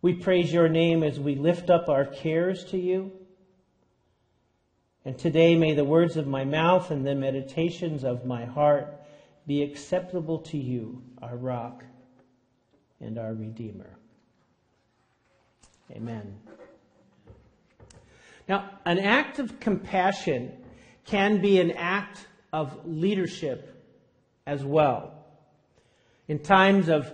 We 0.00 0.14
praise 0.14 0.52
your 0.52 0.68
name 0.68 1.02
as 1.02 1.18
we 1.18 1.34
lift 1.34 1.68
up 1.68 1.88
our 1.88 2.04
cares 2.04 2.64
to 2.66 2.78
you. 2.78 3.10
And 5.08 5.16
today 5.16 5.56
may 5.56 5.72
the 5.72 5.86
words 5.86 6.18
of 6.18 6.26
my 6.26 6.44
mouth 6.44 6.90
and 6.90 7.06
the 7.06 7.14
meditations 7.14 8.04
of 8.04 8.26
my 8.26 8.44
heart 8.44 8.92
be 9.46 9.62
acceptable 9.62 10.40
to 10.40 10.58
you, 10.58 11.02
our 11.22 11.34
rock 11.34 11.82
and 13.00 13.18
our 13.18 13.32
redeemer. 13.32 13.96
Amen. 15.92 16.38
Now, 18.50 18.68
an 18.84 18.98
act 18.98 19.38
of 19.38 19.58
compassion 19.60 20.52
can 21.06 21.40
be 21.40 21.58
an 21.58 21.70
act 21.70 22.26
of 22.52 22.78
leadership 22.84 23.82
as 24.46 24.62
well. 24.62 25.24
In 26.28 26.38
times 26.40 26.90
of 26.90 27.10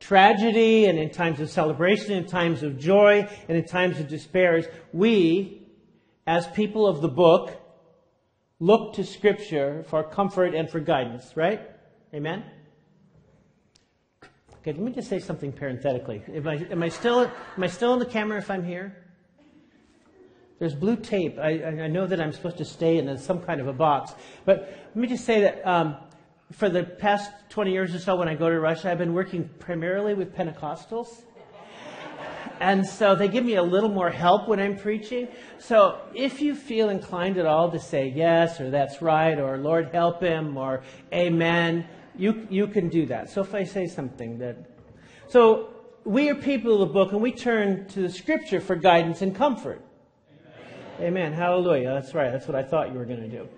tragedy 0.00 0.86
and 0.86 0.98
in 0.98 1.10
times 1.10 1.40
of 1.40 1.50
celebration, 1.50 2.12
in 2.12 2.24
times 2.24 2.62
of 2.62 2.78
joy 2.78 3.28
and 3.50 3.58
in 3.58 3.66
times 3.66 4.00
of 4.00 4.08
despair, 4.08 4.64
we, 4.94 5.60
as 6.26 6.46
people 6.48 6.86
of 6.86 7.00
the 7.00 7.08
book, 7.08 7.60
look 8.58 8.94
to 8.94 9.04
Scripture 9.04 9.84
for 9.88 10.02
comfort 10.02 10.54
and 10.54 10.70
for 10.70 10.80
guidance, 10.80 11.36
right? 11.36 11.60
Amen? 12.14 12.44
Okay, 14.60 14.72
let 14.72 14.80
me 14.80 14.92
just 14.92 15.10
say 15.10 15.18
something 15.18 15.52
parenthetically. 15.52 16.22
Am 16.32 16.48
I, 16.48 16.54
am 16.70 16.82
I, 16.82 16.88
still, 16.88 17.20
am 17.20 17.62
I 17.62 17.66
still 17.66 17.92
on 17.92 17.98
the 17.98 18.06
camera 18.06 18.38
if 18.38 18.50
I'm 18.50 18.64
here? 18.64 18.96
There's 20.58 20.74
blue 20.74 20.96
tape. 20.96 21.38
I, 21.38 21.64
I 21.64 21.88
know 21.88 22.06
that 22.06 22.20
I'm 22.20 22.32
supposed 22.32 22.58
to 22.58 22.64
stay 22.64 22.96
in 22.96 23.18
some 23.18 23.42
kind 23.42 23.60
of 23.60 23.66
a 23.66 23.72
box. 23.72 24.14
But 24.46 24.60
let 24.86 24.96
me 24.96 25.08
just 25.08 25.24
say 25.24 25.42
that 25.42 25.66
um, 25.66 25.96
for 26.52 26.70
the 26.70 26.84
past 26.84 27.30
20 27.50 27.72
years 27.72 27.94
or 27.94 27.98
so, 27.98 28.16
when 28.16 28.28
I 28.28 28.34
go 28.34 28.48
to 28.48 28.58
Russia, 28.58 28.90
I've 28.90 28.98
been 28.98 29.12
working 29.12 29.50
primarily 29.58 30.14
with 30.14 30.34
Pentecostals. 30.34 31.08
And 32.60 32.86
so 32.86 33.14
they 33.14 33.28
give 33.28 33.44
me 33.44 33.56
a 33.56 33.62
little 33.62 33.88
more 33.88 34.10
help 34.10 34.48
when 34.48 34.60
I'm 34.60 34.76
preaching. 34.76 35.28
So 35.58 35.98
if 36.14 36.40
you 36.40 36.54
feel 36.54 36.88
inclined 36.88 37.36
at 37.36 37.46
all 37.46 37.70
to 37.70 37.78
say 37.78 38.08
yes, 38.08 38.60
or 38.60 38.70
that's 38.70 39.02
right, 39.02 39.38
or 39.38 39.58
Lord 39.58 39.90
help 39.92 40.22
him, 40.22 40.56
or 40.56 40.82
amen, 41.12 41.86
you, 42.16 42.46
you 42.50 42.66
can 42.66 42.88
do 42.88 43.06
that. 43.06 43.30
So 43.30 43.40
if 43.40 43.54
I 43.54 43.64
say 43.64 43.86
something 43.86 44.38
that. 44.38 44.56
So 45.28 45.70
we 46.04 46.28
are 46.28 46.34
people 46.34 46.74
of 46.74 46.80
the 46.80 46.92
book, 46.92 47.12
and 47.12 47.20
we 47.20 47.32
turn 47.32 47.88
to 47.88 48.02
the 48.02 48.10
scripture 48.10 48.60
for 48.60 48.76
guidance 48.76 49.22
and 49.22 49.34
comfort. 49.34 49.80
Amen. 50.98 51.08
amen. 51.08 51.32
Hallelujah. 51.32 51.94
That's 51.94 52.14
right. 52.14 52.30
That's 52.30 52.46
what 52.46 52.54
I 52.54 52.62
thought 52.62 52.92
you 52.92 52.98
were 52.98 53.06
going 53.06 53.22
to 53.22 53.28
do. 53.28 53.48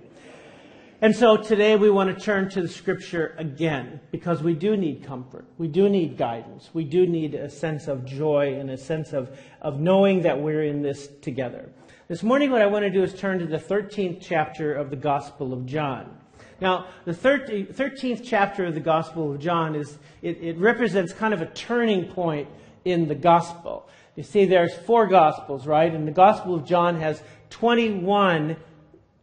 And 1.03 1.15
so 1.15 1.37
today 1.37 1.77
we 1.77 1.91
want 1.91 2.17
to 2.17 2.25
turn 2.25 2.49
to 2.51 2.63
the 2.63 2.69
scripture 2.69 3.35
again 3.37 4.01
because 4.11 4.43
we 4.43 4.55
do 4.55 4.79
need 4.79 5.05
comfort. 5.05 5.45
We 5.59 5.69
do 5.69 5.91
need 5.91 6.17
guidance. 6.17 6.71
We 6.73 6.85
do 6.85 7.07
need 7.07 7.35
a 7.35 7.51
sense 7.51 7.87
of 7.87 8.07
joy 8.07 8.59
and 8.59 8.71
a 8.71 8.79
sense 8.79 9.13
of, 9.13 9.39
of 9.61 9.79
knowing 9.79 10.23
that 10.23 10.41
we're 10.41 10.65
in 10.65 10.81
this 10.81 11.09
together. 11.21 11.69
This 12.09 12.23
morning, 12.23 12.51
what 12.51 12.63
I 12.63 12.67
want 12.67 12.85
to 12.85 12.91
do 12.91 13.03
is 13.03 13.13
turn 13.13 13.39
to 13.41 13.47
the 13.47 13.59
13th 13.59 14.23
chapter 14.23 14.73
of 14.73 14.89
the 14.89 14.97
Gospel 14.97 15.53
of 15.53 15.67
John. 15.67 16.17
Now, 16.63 16.87
the 17.05 17.13
13th 17.13 18.23
chapter 18.25 18.65
of 18.65 18.73
the 18.73 18.81
Gospel 18.81 19.35
of 19.35 19.39
John 19.39 19.75
is, 19.75 19.99
it, 20.23 20.39
it 20.41 20.57
represents 20.57 21.13
kind 21.13 21.35
of 21.35 21.43
a 21.43 21.47
turning 21.47 22.07
point 22.07 22.49
in 22.87 23.07
the 23.07 23.15
Gospel. 23.15 23.87
You 24.15 24.23
see, 24.23 24.47
there's 24.47 24.73
four 24.73 25.07
Gospels, 25.09 25.67
right? 25.67 25.95
And 25.95 26.09
the 26.09 26.13
Gospel 26.13 26.55
of 26.55 26.65
John 26.65 26.99
has 27.01 27.23
21 27.51 28.57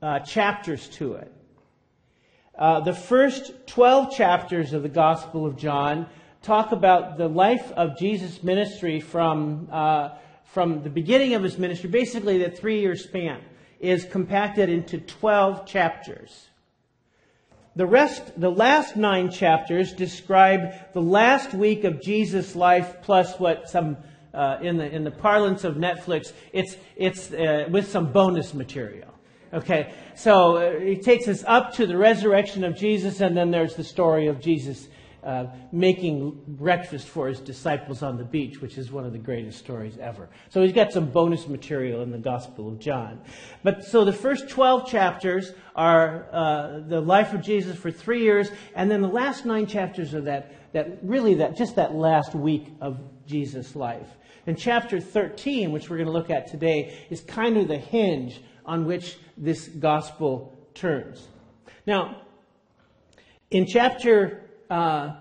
uh, 0.03 0.19
chapters 0.19 0.87
to 0.89 1.13
it. 1.13 1.32
Uh, 2.55 2.79
the 2.81 2.93
first 2.93 3.51
12 3.65 4.15
chapters 4.15 4.73
of 4.73 4.83
the 4.83 4.89
Gospel 4.89 5.45
of 5.45 5.57
John 5.57 6.07
talk 6.43 6.71
about 6.71 7.17
the 7.17 7.27
life 7.27 7.71
of 7.71 7.97
Jesus' 7.97 8.43
ministry 8.43 8.99
from, 8.99 9.67
uh, 9.71 10.09
from 10.43 10.83
the 10.83 10.89
beginning 10.89 11.33
of 11.33 11.41
his 11.41 11.57
ministry, 11.57 11.89
basically 11.89 12.37
the 12.37 12.51
three 12.51 12.79
year 12.79 12.95
span, 12.95 13.41
is 13.79 14.05
compacted 14.05 14.69
into 14.69 14.99
12 14.99 15.65
chapters. 15.65 16.49
The 17.75 17.87
rest, 17.87 18.39
the 18.39 18.51
last 18.51 18.95
nine 18.95 19.31
chapters 19.31 19.91
describe 19.93 20.93
the 20.93 21.01
last 21.01 21.55
week 21.55 21.85
of 21.85 22.03
Jesus' 22.03 22.55
life 22.55 22.97
plus 23.01 23.39
what 23.39 23.67
some, 23.67 23.97
uh, 24.31 24.59
in 24.61 24.77
the, 24.77 24.87
in 24.93 25.03
the 25.03 25.11
parlance 25.11 25.63
of 25.63 25.75
Netflix, 25.75 26.33
it's, 26.51 26.77
it's 26.95 27.31
uh, 27.31 27.67
with 27.71 27.89
some 27.89 28.11
bonus 28.11 28.53
material. 28.53 29.12
Okay, 29.53 29.93
so 30.15 30.57
uh, 30.57 30.79
he 30.79 30.95
takes 30.95 31.27
us 31.27 31.43
up 31.45 31.75
to 31.75 31.85
the 31.85 31.95
resurrection 31.95 32.63
of 32.63 32.75
Jesus, 32.75 33.21
and 33.21 33.37
then 33.37 33.51
there's 33.51 33.75
the 33.75 33.83
story 33.83 34.25
of 34.25 34.41
Jesus 34.41 34.87
uh, 35.23 35.45
making 35.71 36.41
breakfast 36.47 37.07
for 37.07 37.27
his 37.27 37.39
disciples 37.39 38.01
on 38.01 38.17
the 38.17 38.23
beach, 38.23 38.61
which 38.61 38.79
is 38.79 38.91
one 38.91 39.05
of 39.05 39.11
the 39.11 39.19
greatest 39.19 39.59
stories 39.59 39.99
ever. 39.99 40.27
So 40.49 40.63
he's 40.63 40.73
got 40.73 40.91
some 40.91 41.11
bonus 41.11 41.47
material 41.47 42.01
in 42.01 42.09
the 42.09 42.17
Gospel 42.17 42.67
of 42.67 42.79
John. 42.79 43.21
But 43.61 43.85
so 43.85 44.03
the 44.03 44.11
first 44.11 44.49
12 44.49 44.89
chapters 44.89 45.51
are 45.75 46.27
uh, 46.31 46.79
the 46.87 46.99
life 46.99 47.33
of 47.33 47.43
Jesus 47.43 47.77
for 47.77 47.91
three 47.91 48.23
years, 48.23 48.49
and 48.73 48.89
then 48.89 49.03
the 49.03 49.07
last 49.07 49.45
nine 49.45 49.67
chapters 49.67 50.15
are 50.15 50.21
that, 50.21 50.73
that 50.73 50.97
really 51.03 51.35
that 51.35 51.55
just 51.55 51.75
that 51.75 51.93
last 51.93 52.33
week 52.33 52.73
of 52.81 52.99
Jesus' 53.27 53.75
life. 53.75 54.07
And 54.47 54.57
chapter 54.57 54.99
13, 54.99 55.71
which 55.71 55.91
we're 55.91 55.97
going 55.97 56.07
to 56.07 56.11
look 56.11 56.31
at 56.31 56.47
today, 56.47 56.97
is 57.11 57.21
kind 57.21 57.55
of 57.55 57.67
the 57.67 57.77
hinge 57.77 58.41
on 58.65 58.85
which 58.85 59.17
this 59.37 59.67
gospel 59.67 60.57
turns. 60.73 61.27
Now, 61.85 62.21
in 63.51 63.65
chapter 63.65 64.49
uh, 64.69 65.15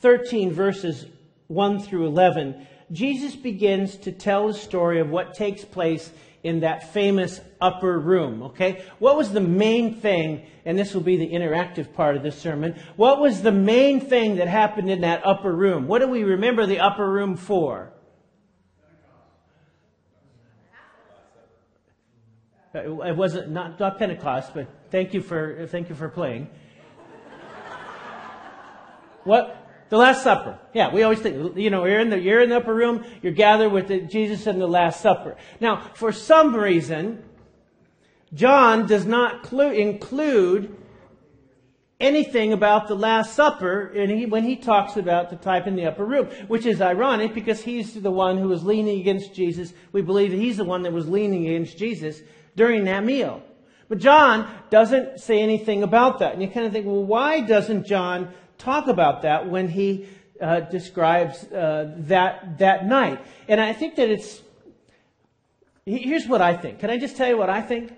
13, 0.00 0.52
verses 0.52 1.06
1 1.48 1.80
through 1.80 2.06
11, 2.06 2.66
Jesus 2.90 3.36
begins 3.36 3.96
to 3.98 4.12
tell 4.12 4.48
the 4.48 4.54
story 4.54 5.00
of 5.00 5.10
what 5.10 5.34
takes 5.34 5.64
place 5.64 6.10
in 6.42 6.60
that 6.60 6.92
famous 6.92 7.40
upper 7.60 7.98
room. 7.98 8.42
Okay? 8.42 8.84
What 8.98 9.16
was 9.16 9.32
the 9.32 9.40
main 9.40 10.00
thing, 10.00 10.46
and 10.64 10.78
this 10.78 10.94
will 10.94 11.02
be 11.02 11.16
the 11.16 11.30
interactive 11.30 11.92
part 11.92 12.16
of 12.16 12.22
this 12.22 12.38
sermon, 12.38 12.80
what 12.96 13.20
was 13.20 13.42
the 13.42 13.52
main 13.52 14.00
thing 14.00 14.36
that 14.36 14.48
happened 14.48 14.90
in 14.90 15.02
that 15.02 15.26
upper 15.26 15.52
room? 15.52 15.86
What 15.86 16.00
do 16.00 16.08
we 16.08 16.22
remember 16.22 16.64
the 16.64 16.80
upper 16.80 17.08
room 17.08 17.36
for? 17.36 17.92
Uh, 22.74 23.00
it 23.00 23.16
wasn't 23.16 23.50
not, 23.50 23.80
not 23.80 23.98
Pentecost, 23.98 24.52
but 24.54 24.68
thank 24.90 25.14
you 25.14 25.22
for 25.22 25.66
thank 25.70 25.88
you 25.88 25.94
for 25.94 26.08
playing. 26.08 26.48
what? 29.24 29.64
The 29.88 29.96
Last 29.96 30.22
Supper. 30.22 30.58
Yeah, 30.74 30.92
we 30.92 31.02
always 31.02 31.20
think, 31.20 31.56
you 31.56 31.70
know, 31.70 31.86
you're 31.86 32.00
in 32.00 32.10
the, 32.10 32.18
you're 32.18 32.42
in 32.42 32.50
the 32.50 32.58
upper 32.58 32.74
room, 32.74 33.04
you're 33.22 33.32
gathered 33.32 33.70
with 33.70 33.88
the, 33.88 34.00
Jesus 34.02 34.46
in 34.46 34.58
the 34.58 34.66
Last 34.66 35.00
Supper. 35.00 35.36
Now, 35.60 35.90
for 35.94 36.12
some 36.12 36.54
reason, 36.54 37.24
John 38.34 38.86
does 38.86 39.06
not 39.06 39.42
clu- 39.44 39.70
include 39.70 40.76
anything 41.98 42.52
about 42.52 42.86
the 42.86 42.94
Last 42.94 43.34
Supper 43.34 43.90
he, 43.94 44.26
when 44.26 44.44
he 44.44 44.56
talks 44.56 44.98
about 44.98 45.30
the 45.30 45.36
type 45.36 45.66
in 45.66 45.74
the 45.74 45.86
upper 45.86 46.04
room, 46.04 46.26
which 46.48 46.66
is 46.66 46.82
ironic 46.82 47.32
because 47.32 47.62
he's 47.62 47.94
the 47.94 48.10
one 48.10 48.36
who 48.36 48.48
was 48.48 48.64
leaning 48.64 49.00
against 49.00 49.32
Jesus. 49.32 49.72
We 49.92 50.02
believe 50.02 50.32
that 50.32 50.36
he's 50.36 50.58
the 50.58 50.64
one 50.64 50.82
that 50.82 50.92
was 50.92 51.08
leaning 51.08 51.46
against 51.46 51.78
Jesus 51.78 52.20
during 52.58 52.84
that 52.84 53.04
meal. 53.04 53.42
But 53.88 53.98
John 53.98 54.52
doesn't 54.68 55.20
say 55.20 55.40
anything 55.40 55.82
about 55.82 56.18
that. 56.18 56.34
And 56.34 56.42
you 56.42 56.48
kind 56.48 56.66
of 56.66 56.72
think, 56.72 56.84
well, 56.84 57.04
why 57.04 57.40
doesn't 57.40 57.86
John 57.86 58.34
talk 58.58 58.88
about 58.88 59.22
that 59.22 59.48
when 59.48 59.68
he 59.68 60.06
uh, 60.40 60.60
describes 60.60 61.44
uh, 61.44 61.94
that, 62.00 62.58
that 62.58 62.86
night? 62.86 63.20
And 63.48 63.60
I 63.60 63.72
think 63.72 63.96
that 63.96 64.10
it's. 64.10 64.42
Here's 65.86 66.26
what 66.26 66.42
I 66.42 66.54
think. 66.54 66.80
Can 66.80 66.90
I 66.90 66.98
just 66.98 67.16
tell 67.16 67.28
you 67.28 67.38
what 67.38 67.48
I 67.48 67.62
think? 67.62 67.92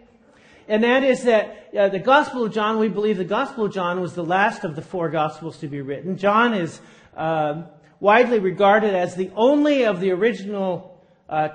And 0.69 0.85
that 0.85 1.02
is 1.02 1.25
that 1.25 1.75
uh, 1.76 1.88
the 1.88 1.99
Gospel 1.99 2.45
of 2.45 2.52
John, 2.52 2.79
we 2.79 2.87
believe 2.87 3.17
the 3.17 3.25
Gospel 3.25 3.64
of 3.64 3.73
John 3.73 4.00
was 4.00 4.14
the 4.14 4.23
last 4.23 4.62
of 4.62 4.76
the 4.76 4.83
four 4.83 5.11
Gospels 5.11 5.59
to 5.59 5.67
be 5.67 5.81
written. 5.81 6.17
John 6.17 6.55
is 6.55 6.81
uh, 7.17 7.62
widely 7.99 8.38
regarded 8.38 8.95
as 8.95 9.17
the 9.17 9.33
only 9.35 9.85
of 9.85 9.99
the 9.99 10.12
original 10.12 11.02
uh, 11.29 11.49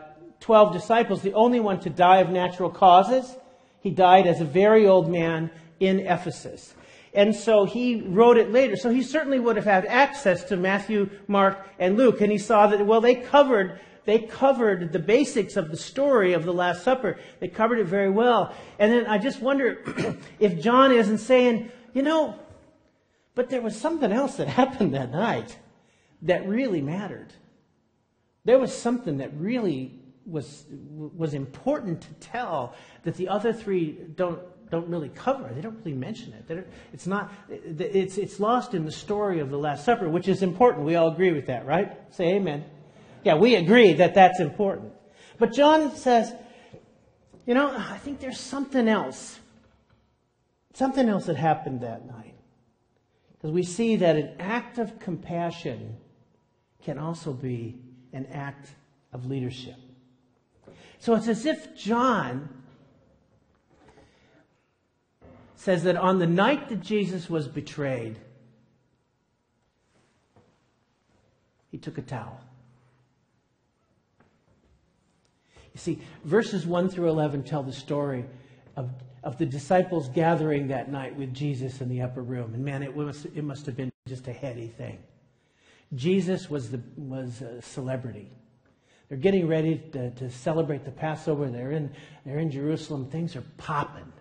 12 0.46 0.74
disciples, 0.74 1.24
the 1.24 1.34
only 1.34 1.60
one 1.60 1.80
to 1.80 1.90
die 1.90 2.18
of 2.18 2.30
natural 2.30 2.70
causes. 2.70 3.36
He 3.80 3.90
died 3.90 4.28
as 4.28 4.42
a 4.42 4.46
very 4.46 4.86
old 4.86 5.10
man 5.10 5.50
in 5.80 6.02
Ephesus. 6.02 6.76
And 7.16 7.36
so 7.36 7.66
he 7.66 8.02
wrote 8.02 8.38
it 8.38 8.52
later. 8.52 8.76
So 8.76 8.92
he 8.92 9.02
certainly 9.02 9.40
would 9.40 9.56
have 9.56 9.66
had 9.66 9.88
access 9.88 10.44
to 10.44 10.56
Matthew, 10.56 11.10
Mark, 11.28 11.68
and 11.80 11.98
Luke. 11.98 12.22
And 12.22 12.32
he 12.32 12.38
saw 12.38 12.68
that, 12.68 12.86
well, 12.86 13.02
they 13.02 13.16
covered, 13.16 13.80
they 14.06 14.20
covered 14.20 14.94
the 14.94 15.00
basics 15.00 15.58
of 15.58 15.72
the 15.72 15.78
story 15.78 16.34
of 16.34 16.46
the 16.46 16.54
Last 16.54 16.84
Supper. 16.84 17.18
They 17.40 17.48
covered 17.48 17.80
it 17.80 17.88
very 17.88 18.12
well. 18.12 18.54
And 18.78 18.94
then 18.94 19.08
I 19.08 19.18
just 19.18 19.42
wonder 19.42 19.80
if 20.40 20.62
John 20.62 20.92
isn't 20.92 21.18
saying, 21.18 21.72
you 21.96 22.04
know, 22.04 22.38
but 23.34 23.50
there 23.50 23.64
was 23.64 23.76
something 23.76 24.12
else 24.12 24.38
that 24.38 24.48
happened 24.62 24.94
that 24.94 25.10
night 25.10 25.58
that 26.22 26.48
really 26.48 26.84
mattered. 26.84 27.34
There 28.44 28.60
was 28.60 28.78
something 28.78 29.18
that 29.18 29.32
really 29.34 30.05
was 30.26 30.66
was 30.70 31.34
important 31.34 32.02
to 32.02 32.14
tell 32.16 32.76
that 33.04 33.16
the 33.16 33.28
other 33.28 33.54
three 33.54 33.92
don't 34.16 34.40
don't 34.72 34.88
really 34.88 35.10
cover. 35.10 35.50
They 35.54 35.62
don't 35.62 35.78
really 35.78 35.94
mention 35.94 36.34
it. 36.34 36.68
it's 36.92 37.08
not. 37.08 37.32
It's 37.50 38.18
it's 38.18 38.40
lost 38.40 38.74
in 38.74 38.86
the 38.86 38.92
story 38.92 39.40
of 39.40 39.50
the 39.50 39.58
Last 39.58 39.86
Supper, 39.86 40.10
which 40.10 40.28
is 40.28 40.42
important. 40.42 40.86
We 40.86 40.96
all 40.96 41.12
agree 41.12 41.32
with 41.32 41.48
that, 41.48 41.66
right? 41.66 41.92
Say 42.14 42.36
Amen. 42.36 42.66
Yeah, 43.24 43.36
we 43.36 43.56
agree 43.56 43.94
that 43.94 44.14
that's 44.14 44.40
important. 44.40 44.94
But 45.38 45.54
John 45.54 45.96
says, 45.96 46.34
you 47.46 47.54
know, 47.54 47.76
I 47.76 47.98
think 47.98 48.20
there's 48.20 48.40
something 48.40 48.88
else. 48.88 49.40
Something 50.74 51.10
else 51.10 51.26
that 51.26 51.36
happened 51.36 51.82
that 51.82 52.06
night. 52.06 52.36
Because 53.34 53.52
we 53.52 53.64
see 53.64 53.98
that 53.98 54.16
an 54.16 54.36
act 54.40 54.78
of 54.78 55.00
compassion 55.00 55.98
can 56.84 57.00
also 57.00 57.34
be 57.34 57.80
an 58.14 58.26
act 58.28 58.70
of 59.12 59.26
leadership. 59.26 59.76
So 61.00 61.16
it's 61.16 61.28
as 61.28 61.46
if 61.46 61.76
John 61.76 62.50
says 65.56 65.84
that 65.84 65.98
on 65.98 66.20
the 66.20 66.28
night 66.28 66.70
that 66.70 66.82
Jesus 66.82 67.30
was 67.30 67.48
betrayed, 67.48 68.18
He 71.72 71.78
took 71.78 71.98
a 71.98 72.02
towel. 72.02 72.40
You 75.74 75.80
see, 75.80 76.00
verses 76.24 76.66
1 76.66 76.88
through 76.88 77.10
11 77.10 77.44
tell 77.44 77.64
the 77.64 77.74
story 77.74 78.24
of, 78.78 78.90
of 79.24 79.38
the 79.38 79.46
disciples 79.46 80.08
gathering 80.08 80.70
that 80.70 80.90
night 80.90 81.14
with 81.18 81.34
Jesus 81.34 81.82
in 81.82 81.90
the 81.90 82.02
upper 82.02 82.22
room. 82.22 82.54
And 82.54 82.64
man, 82.64 82.82
it, 82.82 82.96
was, 82.96 83.26
it 83.26 83.44
must 83.44 83.66
have 83.66 83.76
been 83.76 83.92
just 84.08 84.30
a 84.30 84.34
heady 84.34 84.68
thing. 84.68 85.00
Jesus 85.94 86.50
was, 86.50 86.72
the, 86.72 86.80
was 86.96 87.42
a 87.42 87.62
celebrity. 87.62 88.32
They're 89.08 89.18
getting 89.18 89.48
ready 89.48 89.78
to, 89.94 90.12
to 90.12 90.30
celebrate 90.30 90.84
the 90.84 90.92
Passover. 90.92 91.50
They're 91.50 91.72
in, 91.72 91.92
they're 92.26 92.40
in 92.40 92.50
Jerusalem. 92.50 93.10
Things 93.10 93.36
are 93.36 93.44
popping. 93.58 94.12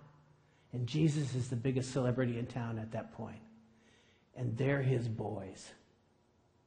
And 0.73 0.87
Jesus 0.87 1.35
is 1.35 1.49
the 1.49 1.57
biggest 1.57 1.93
celebrity 1.93 2.39
in 2.39 2.47
town 2.47 2.79
at 2.79 2.93
that 2.93 3.13
point. 3.13 3.41
And 4.37 4.57
they're 4.59 4.83
his 4.83 5.09
boys. 5.09 5.71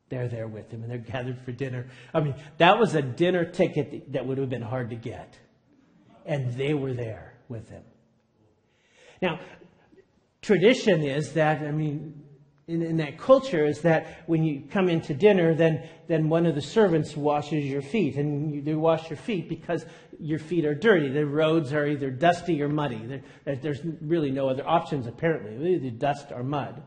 They're 0.10 0.30
there 0.30 0.48
with 0.48 0.72
him 0.72 0.84
and 0.84 0.92
they're 0.92 0.98
gathered 1.12 1.40
for 1.42 1.52
dinner. 1.52 1.88
I 2.14 2.22
mean, 2.22 2.36
that 2.58 2.80
was 2.80 2.96
a 2.96 3.02
dinner 3.02 3.46
ticket 3.46 4.14
that 4.14 4.26
would 4.26 4.38
have 4.38 4.50
been 4.50 4.62
hard 4.62 4.90
to 4.92 4.96
get. 4.96 5.38
And 6.26 6.54
they 6.54 6.74
were 6.74 6.94
there 6.94 7.34
with 7.50 7.70
him. 7.70 7.84
Now, 9.22 9.40
tradition 10.42 11.04
is 11.04 11.34
that, 11.34 11.62
I 11.62 11.72
mean, 11.72 12.24
in, 12.68 12.82
in, 12.82 12.98
that 12.98 13.18
culture 13.18 13.66
is 13.66 13.82
that 13.82 14.24
when 14.26 14.44
you 14.44 14.64
come 14.70 14.90
into 14.90 15.14
dinner, 15.14 15.56
then, 15.56 15.88
then 16.08 16.28
one 16.28 16.46
of 16.46 16.54
the 16.54 16.62
servants 16.62 17.16
washes 17.16 17.64
your 17.64 17.82
feet. 17.82 18.18
And 18.18 18.54
you, 18.54 18.62
they 18.62 18.76
wash 18.76 19.10
your 19.10 19.18
feet 19.18 19.48
because 19.48 19.86
your 20.20 20.40
feet 20.40 20.66
are 20.66 20.76
dirty. 20.76 21.08
The 21.08 21.26
roads 21.26 21.72
are 21.72 21.88
either 21.88 22.12
dusty 22.12 22.62
or 22.62 22.68
muddy. 22.68 23.22
There, 23.46 23.56
there's 23.56 23.80
really 24.02 24.32
no 24.32 24.50
other 24.50 24.68
options, 24.68 25.08
apparently, 25.08 25.76
either 25.76 25.92
dust 25.92 26.28
or 26.32 26.44
mud. 26.44 26.84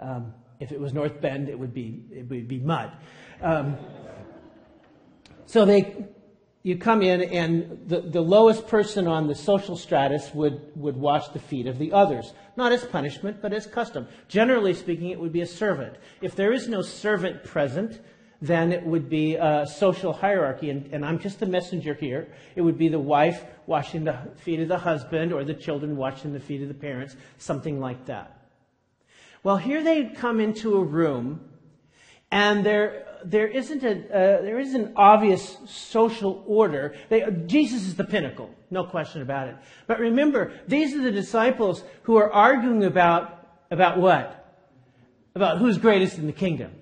Um, 0.00 0.34
if 0.58 0.72
it 0.72 0.80
was 0.80 0.92
North 0.92 1.20
Bend, 1.20 1.48
it 1.48 1.58
would 1.58 1.72
be, 1.72 2.02
it 2.10 2.28
would 2.28 2.48
be 2.48 2.58
mud. 2.58 2.92
Um, 3.40 3.76
so 5.46 5.64
they, 5.64 6.06
you 6.62 6.76
come 6.76 7.02
in, 7.02 7.22
and 7.22 7.88
the, 7.88 8.00
the 8.00 8.20
lowest 8.20 8.66
person 8.66 9.06
on 9.06 9.28
the 9.28 9.34
social 9.34 9.76
stratus 9.76 10.34
would, 10.34 10.60
would 10.74 10.96
wash 10.96 11.28
the 11.28 11.38
feet 11.38 11.66
of 11.66 11.78
the 11.78 11.92
others. 11.92 12.32
Not 12.56 12.72
as 12.72 12.84
punishment, 12.84 13.40
but 13.40 13.52
as 13.52 13.66
custom. 13.66 14.08
Generally 14.26 14.74
speaking, 14.74 15.10
it 15.10 15.20
would 15.20 15.32
be 15.32 15.40
a 15.42 15.46
servant. 15.46 15.96
If 16.20 16.34
there 16.34 16.52
is 16.52 16.68
no 16.68 16.82
servant 16.82 17.44
present, 17.44 18.00
then 18.42 18.72
it 18.72 18.84
would 18.84 19.08
be 19.08 19.36
a 19.36 19.66
social 19.66 20.12
hierarchy. 20.12 20.70
And, 20.70 20.92
and 20.92 21.04
I'm 21.04 21.18
just 21.18 21.40
the 21.40 21.46
messenger 21.46 21.94
here. 21.94 22.28
It 22.54 22.62
would 22.62 22.76
be 22.76 22.88
the 22.88 22.98
wife 22.98 23.44
washing 23.66 24.04
the 24.04 24.18
feet 24.36 24.60
of 24.60 24.68
the 24.68 24.78
husband, 24.78 25.32
or 25.32 25.44
the 25.44 25.54
children 25.54 25.96
washing 25.96 26.32
the 26.32 26.40
feet 26.40 26.62
of 26.62 26.68
the 26.68 26.74
parents, 26.74 27.16
something 27.38 27.80
like 27.80 28.06
that. 28.06 28.34
Well, 29.42 29.56
here 29.56 29.82
they 29.82 30.06
come 30.06 30.40
into 30.40 30.76
a 30.76 30.82
room, 30.82 31.40
and 32.30 32.66
there, 32.66 33.06
there, 33.24 33.46
isn't 33.46 33.82
a, 33.84 33.90
uh, 33.90 34.42
there 34.42 34.58
is 34.58 34.74
an 34.74 34.92
obvious 34.96 35.56
social 35.66 36.42
order. 36.46 36.94
They, 37.08 37.26
Jesus 37.46 37.82
is 37.82 37.96
the 37.96 38.04
pinnacle, 38.04 38.54
no 38.70 38.84
question 38.84 39.22
about 39.22 39.48
it. 39.48 39.56
But 39.86 40.00
remember, 40.00 40.52
these 40.66 40.94
are 40.94 41.02
the 41.02 41.12
disciples 41.12 41.82
who 42.02 42.16
are 42.16 42.32
arguing 42.32 42.84
about, 42.84 43.46
about 43.70 43.98
what? 43.98 44.56
About 45.34 45.58
who's 45.58 45.78
greatest 45.78 46.18
in 46.18 46.26
the 46.26 46.32
kingdom. 46.32 46.72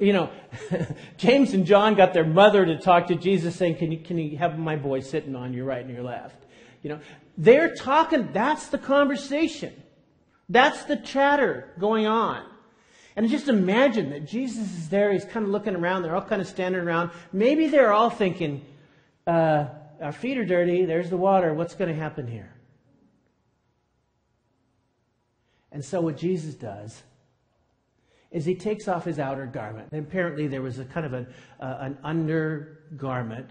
You 0.00 0.12
know, 0.12 0.30
James 1.16 1.52
and 1.52 1.66
John 1.66 1.94
got 1.94 2.14
their 2.14 2.24
mother 2.24 2.64
to 2.64 2.78
talk 2.78 3.08
to 3.08 3.14
Jesus 3.14 3.54
saying, 3.54 3.76
can 3.76 3.92
you, 3.92 3.98
can 3.98 4.16
you 4.18 4.38
have 4.38 4.58
my 4.58 4.76
boy 4.76 5.00
sitting 5.00 5.36
on 5.36 5.52
your 5.52 5.64
right 5.66 5.84
and 5.84 5.92
your 5.92 6.04
left? 6.04 6.44
You 6.82 6.90
know, 6.90 7.00
they're 7.36 7.74
talking, 7.74 8.30
that's 8.32 8.68
the 8.68 8.78
conversation. 8.78 9.74
That's 10.48 10.84
the 10.84 10.96
chatter 10.96 11.72
going 11.78 12.06
on. 12.06 12.44
And 13.16 13.28
just 13.28 13.48
imagine 13.48 14.10
that 14.10 14.26
Jesus 14.26 14.62
is 14.76 14.88
there. 14.88 15.12
He's 15.12 15.24
kind 15.24 15.44
of 15.46 15.52
looking 15.52 15.76
around. 15.76 16.02
They're 16.02 16.16
all 16.16 16.22
kind 16.22 16.42
of 16.42 16.48
standing 16.48 16.80
around. 16.80 17.10
Maybe 17.32 17.68
they're 17.68 17.92
all 17.92 18.10
thinking, 18.10 18.64
uh, 19.26 19.66
our 20.00 20.12
feet 20.12 20.36
are 20.36 20.44
dirty. 20.44 20.84
There's 20.84 21.10
the 21.10 21.16
water. 21.16 21.54
What's 21.54 21.74
going 21.74 21.94
to 21.94 21.96
happen 21.96 22.26
here? 22.26 22.52
And 25.70 25.84
so 25.84 26.00
what 26.00 26.16
Jesus 26.16 26.54
does 26.54 27.02
is 28.30 28.44
he 28.44 28.56
takes 28.56 28.88
off 28.88 29.04
his 29.04 29.20
outer 29.20 29.46
garment. 29.46 29.88
And 29.92 30.04
apparently 30.04 30.48
there 30.48 30.62
was 30.62 30.80
a 30.80 30.84
kind 30.84 31.06
of 31.06 31.12
an, 31.12 31.26
uh, 31.60 31.76
an 31.80 31.98
undergarment 32.02 33.50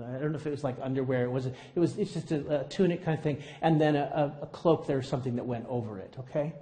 I 0.00 0.18
don't 0.18 0.32
know 0.32 0.38
if 0.38 0.46
it 0.46 0.50
was 0.50 0.64
like 0.64 0.76
underwear. 0.80 1.24
It 1.24 1.30
was. 1.30 1.46
It 1.46 1.56
was. 1.76 1.98
It's 1.98 2.14
just 2.14 2.32
a, 2.32 2.62
a 2.62 2.64
tunic 2.64 3.04
kind 3.04 3.18
of 3.18 3.22
thing, 3.22 3.42
and 3.60 3.78
then 3.80 3.94
a, 3.96 4.34
a, 4.40 4.46
cloak. 4.46 4.86
There 4.86 4.96
was 4.96 5.06
something 5.06 5.36
that 5.36 5.44
went 5.44 5.66
over 5.68 5.98
it. 5.98 6.16
Okay. 6.18 6.54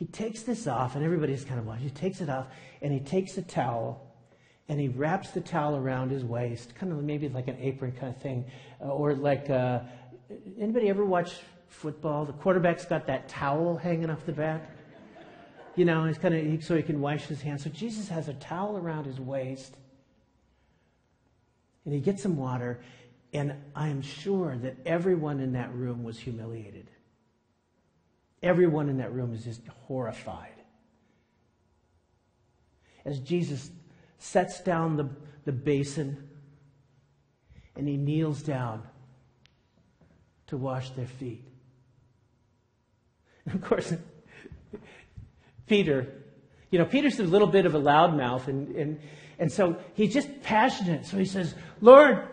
He 0.00 0.06
takes 0.06 0.42
this 0.42 0.66
off, 0.66 0.96
and 0.96 1.04
everybody's 1.04 1.44
kind 1.44 1.60
of 1.60 1.66
watching. 1.66 1.84
He 1.84 1.90
takes 1.90 2.20
it 2.20 2.28
off, 2.28 2.48
and 2.82 2.92
he 2.92 2.98
takes 2.98 3.38
a 3.38 3.42
towel, 3.42 4.04
and 4.68 4.80
he 4.80 4.88
wraps 4.88 5.30
the 5.30 5.40
towel 5.40 5.76
around 5.76 6.10
his 6.10 6.24
waist, 6.24 6.74
kind 6.74 6.90
of 6.90 7.00
maybe 7.04 7.28
like 7.28 7.46
an 7.46 7.58
apron 7.60 7.92
kind 7.92 8.12
of 8.12 8.20
thing, 8.20 8.46
uh, 8.82 8.88
or 8.88 9.14
like. 9.14 9.48
Uh, 9.48 9.80
anybody 10.58 10.88
ever 10.88 11.04
watch 11.04 11.34
football? 11.68 12.24
The 12.24 12.32
quarterback's 12.32 12.84
got 12.84 13.06
that 13.06 13.28
towel 13.28 13.76
hanging 13.76 14.10
off 14.10 14.24
the 14.26 14.32
back. 14.32 14.70
You 15.76 15.84
know, 15.84 16.04
he's 16.04 16.18
kind 16.18 16.34
of 16.34 16.64
so 16.64 16.76
he 16.76 16.82
can 16.82 17.00
wash 17.00 17.26
his 17.26 17.40
hands. 17.40 17.64
So 17.64 17.70
Jesus 17.70 18.08
has 18.08 18.28
a 18.28 18.34
towel 18.34 18.76
around 18.76 19.04
his 19.04 19.20
waist 19.20 19.76
and 21.84 21.94
he 21.94 22.00
gets 22.00 22.22
some 22.22 22.36
water, 22.36 22.80
and 23.32 23.54
I 23.74 23.88
am 23.88 24.02
sure 24.02 24.56
that 24.58 24.76
everyone 24.84 25.40
in 25.40 25.52
that 25.54 25.74
room 25.74 26.04
was 26.04 26.18
humiliated. 26.18 26.90
Everyone 28.42 28.88
in 28.88 28.98
that 28.98 29.12
room 29.12 29.34
is 29.34 29.44
just 29.44 29.66
horrified. 29.86 30.54
As 33.04 33.18
Jesus 33.20 33.70
sets 34.18 34.60
down 34.60 34.96
the, 34.96 35.08
the 35.44 35.52
basin 35.52 36.28
and 37.76 37.88
he 37.88 37.96
kneels 37.96 38.42
down 38.42 38.82
to 40.48 40.56
wash 40.56 40.90
their 40.90 41.06
feet. 41.06 41.44
And 43.46 43.54
of 43.54 43.62
course, 43.62 43.94
Peter, 45.66 46.06
you 46.70 46.78
know, 46.78 46.84
Peter's 46.84 47.18
a 47.20 47.24
little 47.24 47.48
bit 47.48 47.66
of 47.66 47.74
a 47.74 47.80
loudmouth, 47.80 48.48
and, 48.48 48.74
and 48.76 49.00
and 49.38 49.50
so 49.50 49.76
he's 49.94 50.12
just 50.12 50.42
passionate. 50.42 51.06
So 51.06 51.16
he 51.16 51.24
says, 51.24 51.54
Lord, 51.80 52.28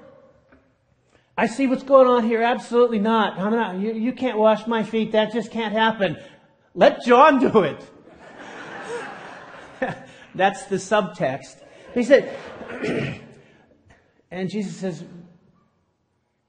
I 1.38 1.46
see 1.46 1.68
what's 1.68 1.84
going 1.84 2.08
on 2.08 2.24
here. 2.24 2.42
Absolutely 2.42 2.98
not. 2.98 3.38
I'm 3.38 3.54
not. 3.54 3.76
You, 3.78 3.94
you 3.94 4.12
can't 4.12 4.40
wash 4.40 4.66
my 4.66 4.82
feet. 4.82 5.12
That 5.12 5.32
just 5.32 5.52
can't 5.52 5.72
happen. 5.74 6.18
Let 6.74 7.04
John 7.06 7.40
do 7.40 7.62
it. 7.62 7.80
That's 10.36 10.66
the 10.66 10.78
subtext. 10.78 11.58
He 11.94 12.04
said, 12.04 12.36
and 14.32 14.50
Jesus 14.50 14.76
says, 14.76 15.04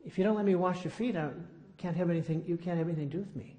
if 0.05 0.17
you 0.17 0.25
don't 0.25 0.37
let 0.37 0.47
me 0.47 0.55
wash 0.55 0.85
your 0.85 0.91
feet, 0.91 1.17
I 1.17 1.31
can't 1.77 1.97
have 1.97 2.09
anything, 2.09 2.45
you 2.47 2.57
can't 2.57 2.79
have 2.79 2.89
anything 2.89 3.11
to 3.11 3.17
do 3.19 3.23
with 3.23 3.37
me. 3.37 3.57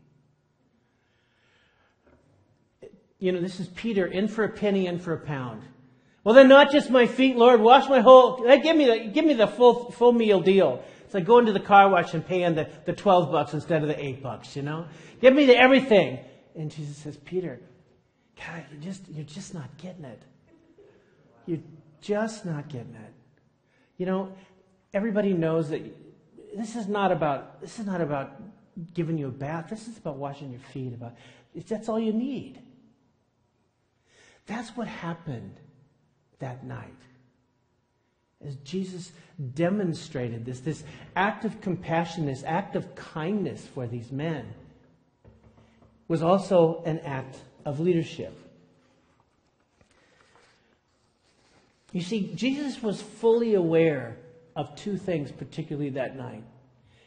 You 3.20 3.34
know, 3.34 3.42
this 3.42 3.60
is 3.60 3.68
Peter 3.68 4.08
in 4.08 4.28
for 4.28 4.46
a 4.46 4.50
penny, 4.50 4.88
in 4.88 4.98
for 4.98 5.14
a 5.14 5.20
pound. 5.20 5.62
Well, 6.24 6.34
then 6.34 6.48
not 6.48 6.72
just 6.72 6.90
my 6.90 7.06
feet, 7.06 7.36
Lord, 7.36 7.62
wash 7.62 7.88
my 7.88 8.00
whole, 8.00 8.44
give 8.62 8.76
me 8.76 8.86
the, 8.86 9.12
give 9.12 9.26
me 9.26 9.34
the 9.34 9.48
full, 9.48 9.92
full 9.92 10.12
meal 10.12 10.42
deal. 10.42 10.84
It's 11.10 11.16
like 11.16 11.26
going 11.26 11.48
to 11.48 11.52
the 11.52 11.60
car 11.60 11.90
wash 11.90 12.14
and 12.14 12.24
paying 12.24 12.54
the, 12.54 12.70
the 12.86 12.94
12 12.94 13.32
bucks 13.32 13.56
instead 13.56 13.82
of 13.82 13.88
the 13.88 14.00
8 14.00 14.22
bucks, 14.22 14.56
you 14.56 14.62
know? 14.62 14.86
Give 15.20 15.34
me 15.34 15.48
the 15.48 15.58
everything. 15.58 16.20
And 16.54 16.70
Jesus 16.70 16.98
says, 16.98 17.18
Peter, 17.18 17.60
God, 18.38 18.64
you're 18.72 18.80
just, 18.80 19.02
you're 19.10 19.26
just 19.26 19.56
not 19.56 19.76
getting 19.80 20.06
it. 20.06 20.22
You're 21.48 21.64
just 22.00 22.46
not 22.46 22.70
getting 22.70 22.94
it. 22.94 23.14
You 23.98 24.06
know, 24.06 24.34
everybody 24.94 25.34
knows 25.34 25.72
that 25.72 25.82
this 26.56 26.76
is 26.76 26.88
not 26.88 27.12
about, 27.12 27.60
this 27.60 27.80
is 27.80 27.88
not 27.88 28.02
about 28.02 28.40
giving 28.94 29.18
you 29.18 29.30
a 29.30 29.32
bath. 29.32 29.66
This 29.68 29.88
is 29.88 29.98
about 29.98 30.18
washing 30.18 30.52
your 30.52 30.62
feet. 30.72 30.94
About, 30.94 31.16
that's 31.68 31.90
all 31.90 32.00
you 32.00 32.14
need. 32.14 32.62
That's 34.46 34.70
what 34.78 34.88
happened 34.88 35.60
that 36.38 36.64
night. 36.64 36.94
As 38.46 38.56
Jesus 38.58 39.12
demonstrated 39.54 40.46
this, 40.46 40.62
this 40.62 40.84
act 41.16 41.46
of 41.46 41.60
compassion, 41.62 42.26
this 42.26 42.44
act 42.46 42.76
of 42.76 42.96
kindness 42.96 43.68
for 43.74 43.86
these 43.86 44.12
men, 44.12 44.46
was 46.08 46.22
also 46.22 46.82
an 46.86 47.00
act 47.00 47.38
of 47.66 47.80
leadership. 47.80 48.34
You 51.92 52.02
see, 52.02 52.32
Jesus 52.36 52.82
was 52.82 53.02
fully 53.02 53.56
aware 53.56 54.18
of 54.56 54.76
two 54.76 54.98
things, 54.98 55.32
particularly 55.32 55.90
that 55.92 56.16
night. 56.16 56.44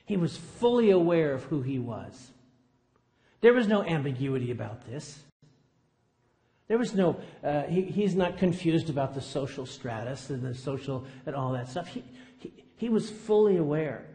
He 0.05 0.16
was 0.16 0.37
fully 0.37 0.90
aware 0.90 1.33
of 1.33 1.45
who 1.45 1.62
he 1.62 1.79
was. 1.79 2.31
There 3.40 3.53
was 3.53 3.66
no 3.66 3.83
ambiguity 3.83 4.51
about 4.51 4.87
this. 4.87 5.18
There 6.68 6.79
was 6.79 6.94
no, 6.94 7.20
uh, 7.44 7.62
he, 7.62 7.83
he's 7.83 8.14
not 8.14 8.38
confused 8.38 8.88
about 8.88 9.14
the 9.14 9.20
social 9.20 9.66
stratus 9.66 10.31
and 10.31 10.42
the 10.42 10.55
social 10.55 11.05
and 11.27 11.35
all 11.35 11.53
that 11.53 11.68
stuff. 11.68 11.88
He, 11.88 12.05
he, 12.38 12.53
he 12.77 12.88
was 12.88 13.11
fully 13.11 13.57
aware. 13.57 14.07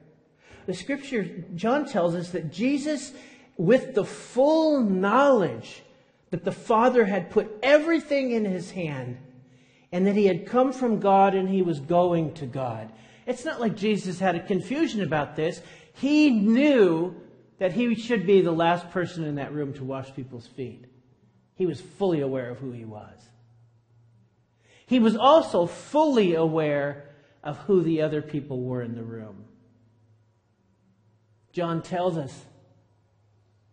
The 0.65 0.73
scripture, 0.73 1.23
John 1.55 1.85
tells 1.85 2.15
us 2.15 2.31
that 2.31 2.51
Jesus, 2.51 3.13
with 3.57 3.95
the 3.95 4.05
full 4.05 4.81
knowledge 4.81 5.83
that 6.29 6.43
the 6.43 6.51
Father 6.51 7.05
had 7.05 7.29
put 7.29 7.49
everything 7.63 8.31
in 8.31 8.43
his 8.43 8.71
hand 8.71 9.17
and 9.91 10.05
that 10.05 10.15
he 10.15 10.25
had 10.25 10.45
come 10.45 10.73
from 10.73 10.99
God 10.99 11.35
and 11.35 11.47
he 11.47 11.61
was 11.61 11.79
going 11.79 12.33
to 12.35 12.45
God. 12.45 12.91
It's 13.25 13.45
not 13.45 13.61
like 13.61 13.75
Jesus 13.75 14.19
had 14.19 14.35
a 14.35 14.39
confusion 14.41 15.01
about 15.01 15.35
this. 15.35 15.61
He 15.93 16.29
knew 16.29 17.15
that 17.59 17.73
he 17.73 17.95
should 17.95 18.25
be 18.25 18.41
the 18.41 18.51
last 18.51 18.89
person 18.91 19.23
in 19.23 19.35
that 19.35 19.53
room 19.53 19.73
to 19.73 19.83
wash 19.83 20.13
people's 20.13 20.47
feet. 20.47 20.85
He 21.57 21.65
was 21.65 21.81
fully 21.81 22.21
aware 22.21 22.49
of 22.49 22.59
who 22.59 22.71
he 22.71 22.85
was. 22.85 23.17
He 24.85 24.99
was 24.99 25.17
also 25.17 25.65
fully 25.65 26.35
aware 26.35 27.09
of 27.43 27.57
who 27.59 27.83
the 27.83 28.01
other 28.01 28.21
people 28.21 28.61
were 28.61 28.81
in 28.81 28.95
the 28.95 29.03
room. 29.03 29.43
John 31.51 31.81
tells 31.81 32.17
us 32.17 32.45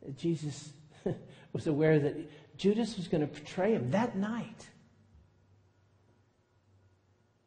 that 0.03 0.17
Jesus 0.17 0.73
was 1.53 1.67
aware 1.67 1.99
that 2.01 2.57
Judas 2.57 2.97
was 2.97 3.07
going 3.07 3.21
to 3.21 3.27
betray 3.27 3.73
him 3.73 3.91
that 3.91 4.17
night 4.17 4.67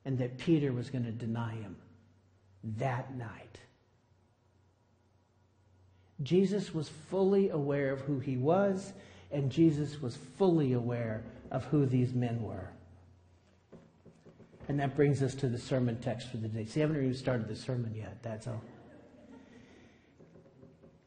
and 0.06 0.20
that 0.20 0.38
Peter 0.38 0.72
was 0.72 0.90
going 0.90 1.04
to 1.04 1.12
deny 1.12 1.56
him 1.56 1.76
that 2.78 3.16
night. 3.18 3.58
Jesus 6.24 6.74
was 6.74 6.90
fully 6.90 7.50
aware 7.50 7.92
of 7.92 8.02
who 8.02 8.20
he 8.20 8.38
was, 8.38 8.94
and 9.32 9.52
Jesus 9.52 10.02
was 10.02 10.16
fully 10.38 10.74
aware 10.74 11.24
of 11.52 11.64
who 11.66 11.86
these 11.86 12.14
men 12.14 12.42
were. 12.42 12.70
And 14.68 14.80
that 14.80 14.96
brings 14.96 15.24
us 15.24 15.34
to 15.36 15.48
the 15.48 15.58
sermon 15.58 15.98
text 16.00 16.30
for 16.30 16.38
the 16.38 16.48
day. 16.48 16.66
See, 16.66 16.82
I 16.82 16.88
haven't 16.88 16.98
even 16.98 17.14
started 17.16 17.48
the 17.48 17.56
sermon 17.56 17.94
yet, 17.96 18.22
that's 18.22 18.48
all. 18.48 18.62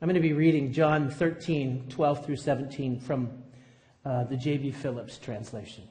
I'm 0.03 0.09
going 0.09 0.15
to 0.15 0.21
be 0.21 0.33
reading 0.33 0.73
John 0.73 1.11
13, 1.11 1.87
12 1.91 2.25
through 2.25 2.37
17 2.37 3.01
from 3.01 3.31
uh, 4.03 4.25
the 4.25 4.37
J.B. 4.37 4.71
Phillips 4.71 5.19
translation. 5.19 5.85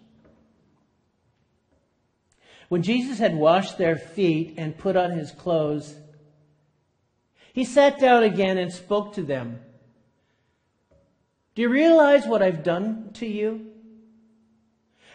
When 2.69 2.81
Jesus 2.81 3.19
had 3.19 3.35
washed 3.35 3.77
their 3.77 3.97
feet 3.97 4.55
and 4.57 4.75
put 4.75 4.95
on 4.95 5.11
his 5.11 5.31
clothes, 5.31 5.93
he 7.53 7.65
sat 7.65 7.99
down 7.99 8.23
again 8.23 8.57
and 8.57 8.71
spoke 8.71 9.13
to 9.13 9.21
them. 9.21 9.59
Do 11.55 11.61
you 11.61 11.69
realize 11.69 12.25
what 12.25 12.41
I've 12.41 12.63
done 12.63 13.11
to 13.15 13.25
you? 13.25 13.65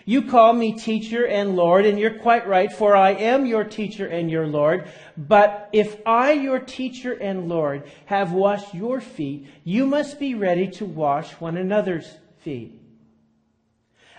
You 0.07 0.23
call 0.23 0.53
me 0.53 0.79
teacher 0.79 1.27
and 1.27 1.57
Lord, 1.57 1.87
and 1.87 1.99
you're 1.99 2.18
quite 2.18 2.47
right, 2.47 2.70
for 2.70 2.94
I 2.94 3.12
am 3.12 3.47
your 3.47 3.64
teacher 3.64 4.07
and 4.07 4.31
your 4.31 4.47
Lord. 4.47 4.90
But 5.16 5.70
if 5.73 5.97
I, 6.05 6.33
your 6.33 6.59
teacher 6.59 7.12
and 7.12 7.49
Lord, 7.49 7.90
have 8.05 8.33
washed 8.33 8.75
your 8.75 9.01
feet, 9.01 9.49
you 9.64 9.87
must 9.87 10.18
be 10.18 10.35
ready 10.35 10.68
to 10.73 10.85
wash 10.85 11.33
one 11.40 11.57
another's 11.57 12.11
feet. 12.40 12.79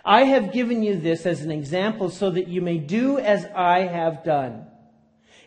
I 0.04 0.24
have 0.24 0.54
given 0.54 0.82
you 0.82 1.00
this 1.00 1.26
as 1.28 1.42
an 1.42 1.52
example 1.52 2.10
so 2.10 2.32
that 2.32 2.48
you 2.48 2.62
may 2.62 2.80
do 2.80 3.20
as 3.20 3.46
I 3.56 3.82
have 3.82 4.24
done. 4.24 4.66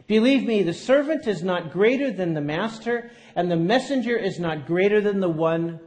Believe 0.06 0.44
me, 0.44 0.62
the 0.62 0.72
servant 0.72 1.26
is 1.26 1.42
not 1.42 1.72
greater 1.72 2.12
than 2.12 2.34
the 2.34 2.40
master, 2.40 3.10
and 3.34 3.50
the 3.50 3.56
messenger 3.56 4.16
is 4.16 4.38
not 4.38 4.66
greater 4.66 5.00
than 5.00 5.20
the 5.20 5.28
one 5.28 5.80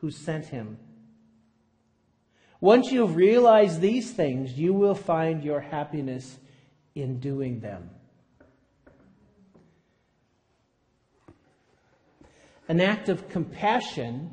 who 0.00 0.10
sent 0.10 0.46
him. 0.46 0.78
Once 2.60 2.92
you 2.92 3.06
have 3.06 3.16
realized 3.16 3.80
these 3.80 4.10
things, 4.10 4.52
you 4.58 4.72
will 4.72 4.94
find 4.94 5.42
your 5.42 5.60
happiness 5.60 6.38
in 6.94 7.18
doing 7.18 7.60
them. 7.60 7.90
An 12.68 12.80
act 12.80 13.08
of 13.08 13.28
compassion 13.28 14.30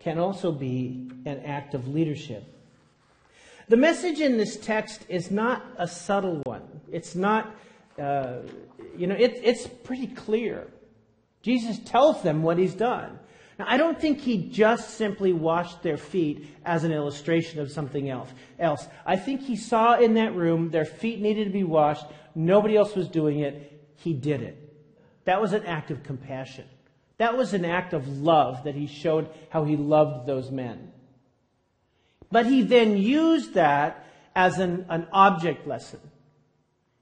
can 0.00 0.18
also 0.18 0.52
be 0.52 1.10
an 1.24 1.40
act 1.44 1.74
of 1.74 1.88
leadership. 1.88 2.44
The 3.68 3.76
message 3.76 4.20
in 4.20 4.38
this 4.38 4.56
text 4.56 5.04
is 5.08 5.30
not 5.30 5.64
a 5.78 5.88
subtle 5.88 6.42
one. 6.44 6.62
It's 6.90 7.14
not, 7.14 7.54
uh, 7.98 8.38
you 8.96 9.06
know, 9.06 9.14
it, 9.14 9.40
it's 9.42 9.66
pretty 9.66 10.06
clear. 10.06 10.68
Jesus 11.42 11.78
tells 11.80 12.22
them 12.22 12.42
what 12.42 12.56
he's 12.56 12.74
done. 12.74 13.18
Now, 13.58 13.64
I 13.68 13.76
don't 13.76 14.00
think 14.00 14.20
he 14.20 14.48
just 14.48 14.90
simply 14.90 15.32
washed 15.32 15.82
their 15.82 15.96
feet 15.96 16.46
as 16.64 16.84
an 16.84 16.92
illustration 16.92 17.58
of 17.58 17.72
something 17.72 18.08
else. 18.08 18.30
Else, 18.58 18.86
I 19.04 19.16
think 19.16 19.42
he 19.42 19.56
saw 19.56 19.98
in 19.98 20.14
that 20.14 20.34
room 20.34 20.70
their 20.70 20.84
feet 20.84 21.20
needed 21.20 21.44
to 21.44 21.50
be 21.50 21.64
washed. 21.64 22.06
Nobody 22.36 22.76
else 22.76 22.94
was 22.94 23.08
doing 23.08 23.40
it. 23.40 23.86
He 23.96 24.12
did 24.12 24.42
it. 24.42 24.64
That 25.24 25.40
was 25.40 25.52
an 25.52 25.66
act 25.66 25.90
of 25.90 26.04
compassion. 26.04 26.66
That 27.18 27.36
was 27.36 27.52
an 27.52 27.64
act 27.64 27.94
of 27.94 28.06
love 28.18 28.62
that 28.62 28.76
he 28.76 28.86
showed 28.86 29.28
how 29.50 29.64
he 29.64 29.76
loved 29.76 30.26
those 30.26 30.52
men. 30.52 30.92
But 32.30 32.46
he 32.46 32.62
then 32.62 32.96
used 32.96 33.54
that 33.54 34.06
as 34.36 34.58
an, 34.60 34.86
an 34.88 35.08
object 35.12 35.66
lesson, 35.66 36.00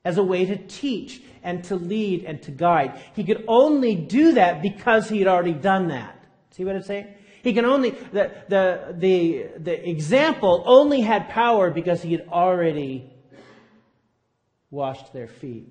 as 0.07 0.17
a 0.17 0.25
way 0.25 0.47
to 0.47 0.57
teach 0.57 1.21
and 1.43 1.63
to 1.65 1.77
lead 1.77 2.25
and 2.25 2.41
to 2.43 2.51
guide. 2.51 2.99
He 3.15 3.25
could 3.25 3.45
only 3.47 3.95
do 3.95 4.33
that 4.33 4.63
because 4.63 5.11
he 5.11 5.19
had 5.19 5.29
already 5.29 5.53
done 5.53 5.89
that. 5.89 6.16
See 6.57 6.65
what 6.65 6.75
I'm 6.75 6.83
saying? 6.83 7.13
He 7.43 7.53
can 7.53 7.67
only, 7.67 7.91
the, 7.91 8.33
the, 8.49 8.95
the, 8.97 9.47
the 9.59 9.89
example 9.89 10.65
only 10.67 11.03
had 11.03 11.29
power 11.29 11.71
because 11.71 12.01
he 12.01 12.13
had 12.13 12.29
already 12.29 13.11
washed 14.71 15.13
their 15.13 15.29
feet. 15.29 15.69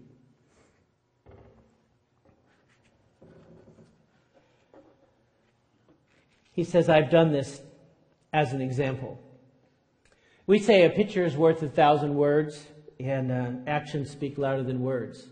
He 6.51 6.63
says, 6.63 6.87
I've 6.87 7.09
done 7.09 7.31
this 7.31 7.61
as 8.31 8.53
an 8.53 8.61
example. 8.61 9.19
We 10.45 10.59
say 10.59 10.85
a 10.85 10.91
picture 10.91 11.25
is 11.25 11.35
worth 11.35 11.63
a 11.63 11.67
thousand 11.67 12.13
words, 12.13 12.63
and 12.99 13.31
uh, 13.31 13.51
actions 13.65 14.11
speak 14.11 14.37
louder 14.37 14.61
than 14.61 14.81
words. 14.81 15.27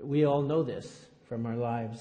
We 0.00 0.24
all 0.24 0.40
know 0.40 0.62
this 0.62 1.04
from 1.28 1.44
our 1.44 1.56
lives 1.56 2.00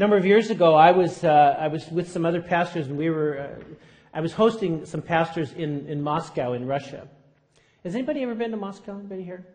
number 0.00 0.16
of 0.16 0.24
years 0.24 0.48
ago, 0.48 0.74
I 0.74 0.92
was, 0.92 1.24
uh, 1.24 1.56
I 1.58 1.68
was 1.68 1.86
with 1.90 2.10
some 2.10 2.24
other 2.24 2.40
pastors, 2.40 2.86
and 2.86 2.96
we 2.96 3.10
were, 3.10 3.38
uh, 3.38 3.64
I 4.14 4.22
was 4.22 4.32
hosting 4.32 4.86
some 4.86 5.02
pastors 5.02 5.52
in, 5.52 5.86
in 5.86 6.00
Moscow, 6.00 6.54
in 6.54 6.66
Russia. 6.66 7.06
Has 7.84 7.94
anybody 7.94 8.22
ever 8.22 8.34
been 8.34 8.50
to 8.50 8.56
Moscow? 8.56 8.98
Anybody 8.98 9.22
here? 9.22 9.46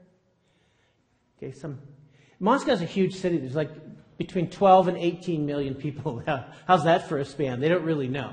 Okay, 1.38 1.52
some. 1.52 1.80
Moscow's 2.40 2.82
a 2.84 2.86
huge 2.86 3.16
city. 3.16 3.40
There's 3.40 3.56
like 3.56 3.72
between 4.20 4.48
12 4.52 4.90
and 4.90 4.98
18 4.98 5.48
million 5.48 5.74
people. 5.74 6.22
How's 6.68 6.84
that 6.84 7.10
for 7.10 7.18
a 7.18 7.26
span? 7.26 7.60
They 7.60 7.68
don't 7.68 7.84
really 7.84 8.08
know. 8.08 8.32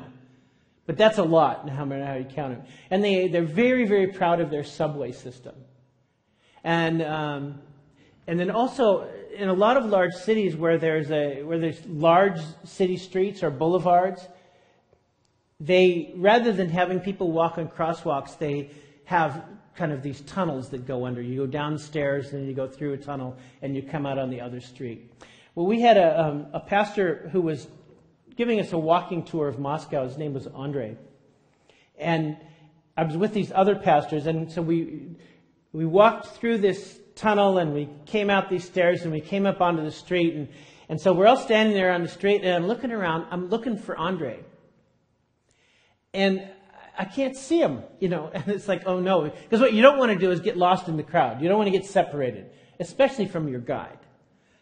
But 0.85 0.99
that's 0.99 1.17
a 1.17 1.25
lot, 1.25 1.67
how, 1.71 1.87
how 1.87 2.15
you 2.15 2.25
count 2.25 2.59
them. 2.59 2.67
And 2.91 3.03
they, 3.03 3.29
they're 3.29 3.43
very, 3.43 3.87
very 3.87 4.09
proud 4.09 4.41
of 4.41 4.51
their 4.51 4.65
subway 4.65 5.13
system. 5.13 5.55
And, 6.63 7.01
um, 7.01 7.61
and 8.27 8.39
then 8.39 8.51
also, 8.51 9.09
in 9.35 9.49
a 9.49 9.55
lot 9.55 9.77
of 9.77 9.87
large 9.87 10.15
cities 10.15 10.57
where 10.57 10.79
there's 10.79 11.11
a 11.11 11.43
where 11.43 11.59
there's 11.59 11.85
large 11.87 12.41
city 12.65 12.97
streets 12.97 13.43
or 13.43 13.51
boulevards, 13.51 14.27
they 15.61 16.13
rather 16.17 16.53
than 16.53 16.69
having 16.69 17.01
people 17.01 17.33
walk 17.33 17.59
on 17.59 17.69
crosswalks, 17.69 18.39
they 18.39 18.71
have 19.05 19.45
kind 19.75 19.93
of 19.93 20.03
these 20.03 20.21
tunnels 20.23 20.69
that 20.71 20.87
go 20.87 21.07
under. 21.07 21.23
You 21.23 21.39
go 21.39 21.47
downstairs 21.47 22.33
and 22.33 22.47
you 22.47 22.55
go 22.55 22.69
through 22.69 22.93
a 22.93 22.99
tunnel 22.99 23.37
and 23.63 23.75
you 23.75 23.83
come 23.83 24.07
out 24.07 24.19
on 24.19 24.31
the 24.31 24.41
other 24.41 24.61
street. 24.61 25.13
Well, 25.55 25.67
we 25.67 25.81
had 25.81 25.97
a, 25.97 26.21
um, 26.21 26.47
a 26.53 26.61
pastor 26.61 27.29
who 27.33 27.41
was 27.41 27.69
giving 28.37 28.61
us 28.61 28.73
a 28.73 28.79
walking 28.79 29.25
tour 29.25 29.49
of 29.49 29.59
Moscow. 29.59 30.05
His 30.05 30.19
name 30.19 30.35
was 30.35 30.47
Andre, 30.47 30.97
and 31.99 32.37
I 32.97 33.05
was 33.05 33.17
with 33.17 33.33
these 33.33 33.53
other 33.55 33.77
pastors, 33.77 34.27
and 34.27 34.51
so 34.51 34.63
we 34.63 35.17
we 35.73 35.87
walked 35.87 36.27
through 36.27 36.59
this 36.59 36.99
tunnel 37.15 37.59
and 37.59 37.75
we 37.75 37.89
came 38.07 38.31
out 38.31 38.49
these 38.49 38.65
stairs 38.65 39.03
and 39.03 39.13
we 39.13 39.21
came 39.21 39.47
up 39.47 39.61
onto 39.61 39.83
the 39.83 39.91
street. 39.91 40.35
And, 40.35 40.49
and 40.89 41.01
so 41.01 41.13
we're 41.13 41.27
all 41.27 41.37
standing 41.37 41.75
there 41.75 41.93
on 41.93 42.03
the 42.03 42.09
street 42.09 42.43
and 42.45 42.55
I'm 42.55 42.67
looking 42.67 42.93
around. 42.93 43.27
I'm 43.31 43.49
looking 43.49 43.77
for 43.77 43.97
Andre. 43.97 44.45
And 46.15 46.49
I 46.99 47.05
can't 47.05 47.37
see 47.37 47.61
him, 47.61 47.83
you 48.01 48.09
know. 48.09 48.31
And 48.35 48.49
it's 48.49 48.69
like, 48.69 48.83
oh 48.87 49.01
no. 49.01 49.23
Because 49.23 49.61
what 49.61 49.73
you 49.73 49.83
don't 49.83 49.99
want 49.99 50.13
to 50.13 50.19
do 50.19 50.31
is 50.31 50.41
get 50.41 50.57
lost 50.57 50.89
in 50.89 50.97
the 50.97 51.03
crowd. 51.03 51.41
You 51.41 51.49
don't 51.49 51.59
want 51.59 51.69
to 51.69 51.79
get 51.79 51.87
separated, 51.87 52.51
especially 52.81 53.27
from 53.27 53.49
your 53.49 53.61
guide, 53.61 53.99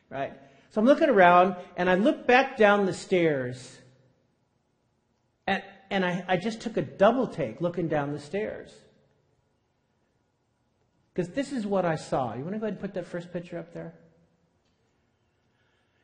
right? 0.09 0.33
So 0.71 0.81
I'm 0.81 0.87
looking 0.87 1.09
around 1.09 1.57
and 1.77 1.91
I 1.91 1.97
look 1.97 2.27
back 2.27 2.57
down 2.57 2.87
the 2.87 2.93
stairs 2.93 3.79
and, 5.47 5.63
and 5.91 6.05
I, 6.05 6.25
I 6.29 6.37
just 6.37 6.61
took 6.61 6.77
a 6.77 6.83
double 6.83 7.27
take 7.27 7.61
looking 7.61 7.89
down 7.89 8.13
the 8.13 8.21
stairs. 8.21 8.73
Because 11.21 11.35
this 11.35 11.53
is 11.53 11.67
what 11.67 11.85
I 11.85 11.97
saw. 11.97 12.35
You 12.35 12.41
want 12.41 12.55
to 12.55 12.59
go 12.59 12.65
ahead 12.65 12.73
and 12.75 12.81
put 12.81 12.95
that 12.95 13.07
first 13.07 13.31
picture 13.31 13.59
up 13.59 13.75
there? 13.75 13.93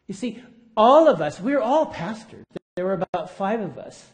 You 0.06 0.12
see, 0.12 0.42
all 0.76 1.08
of 1.08 1.22
us, 1.22 1.40
we 1.40 1.52
were 1.52 1.62
all 1.62 1.86
pastors. 1.86 2.44
There 2.74 2.84
were 2.84 3.00
about 3.14 3.30
five 3.30 3.62
of 3.62 3.78
us. 3.78 4.04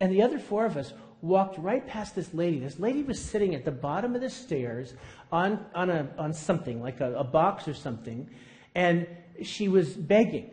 And 0.00 0.12
the 0.12 0.20
other 0.20 0.38
four 0.38 0.66
of 0.66 0.76
us 0.76 0.92
walked 1.22 1.56
right 1.56 1.86
past 1.86 2.14
this 2.14 2.34
lady. 2.34 2.58
This 2.58 2.78
lady 2.78 3.02
was 3.02 3.18
sitting 3.18 3.54
at 3.54 3.64
the 3.64 3.70
bottom 3.70 4.14
of 4.14 4.20
the 4.20 4.28
stairs 4.28 4.92
on, 5.32 5.64
on, 5.74 5.88
a, 5.88 6.06
on 6.18 6.34
something, 6.34 6.82
like 6.82 7.00
a, 7.00 7.14
a 7.14 7.24
box 7.24 7.66
or 7.66 7.72
something, 7.72 8.28
and 8.74 9.06
she 9.42 9.68
was 9.68 9.94
begging. 9.94 10.50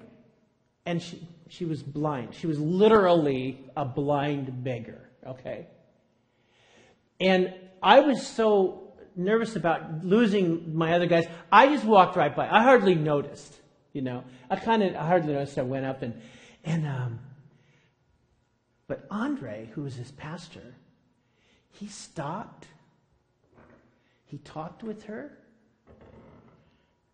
And 0.86 1.02
she, 1.02 1.28
she 1.50 1.66
was 1.66 1.84
blind. 1.84 2.36
She 2.36 2.48
was 2.48 2.58
literally 2.58 3.60
a 3.76 3.84
blind 3.84 4.64
beggar, 4.64 5.10
okay? 5.28 5.68
And 7.20 7.54
I 7.84 8.00
was 8.00 8.26
so 8.26 8.91
nervous 9.16 9.56
about 9.56 10.04
losing 10.04 10.76
my 10.76 10.94
other 10.94 11.06
guys. 11.06 11.26
I 11.52 11.68
just 11.68 11.86
walked 11.86 12.16
right 12.16 12.36
by. 12.36 12.50
I 12.50 12.64
hardly 12.64 12.96
noticed, 12.96 13.56
you 13.94 14.02
know. 14.02 14.24
I 14.50 14.56
kind 14.56 14.84
of 14.84 14.96
hardly 14.96 15.34
noticed. 15.34 15.58
I 15.58 15.64
went 15.64 15.86
up 15.86 16.02
and, 16.02 16.22
and, 16.64 16.88
um, 16.88 17.20
but 18.88 19.06
Andre, 19.10 19.70
who 19.74 19.84
was 19.84 19.96
his 19.96 20.12
pastor, 20.12 20.76
he 21.72 21.88
stopped. 21.88 22.68
He 24.26 24.38
talked 24.40 24.84
with 24.84 25.04
her. 25.04 25.38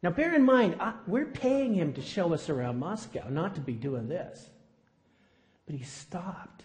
Now, 0.04 0.12
bear 0.12 0.36
in 0.36 0.44
mind, 0.44 0.78
I, 0.80 0.94
we're 1.08 1.26
paying 1.26 1.74
him 1.74 1.94
to 1.94 2.02
show 2.02 2.34
us 2.34 2.50
around 2.50 2.80
Moscow, 2.80 3.28
not 3.30 3.56
to 3.56 3.62
be 3.62 3.74
doing 3.74 4.08
this. 4.08 4.50
But 5.66 5.76
he 5.76 5.84
stopped 5.84 6.64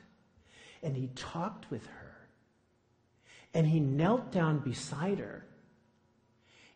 and 0.82 0.96
he 0.96 1.08
talked 1.14 1.70
with 1.70 1.86
her. 1.86 2.01
And 3.54 3.66
he 3.66 3.80
knelt 3.80 4.32
down 4.32 4.60
beside 4.60 5.18
her. 5.18 5.44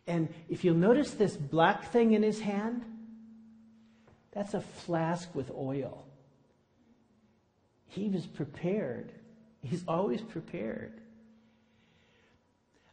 And 0.06 0.32
if 0.48 0.64
you'll 0.64 0.76
notice 0.76 1.12
this 1.12 1.36
black 1.36 1.90
thing 1.90 2.12
in 2.12 2.22
his 2.22 2.40
hand, 2.40 2.84
that's 4.32 4.54
a 4.54 4.60
flask 4.60 5.34
with 5.34 5.50
oil. 5.50 6.06
He 7.86 8.08
was 8.08 8.26
prepared. 8.26 9.12
He's 9.62 9.82
always 9.88 10.20
prepared. 10.20 11.00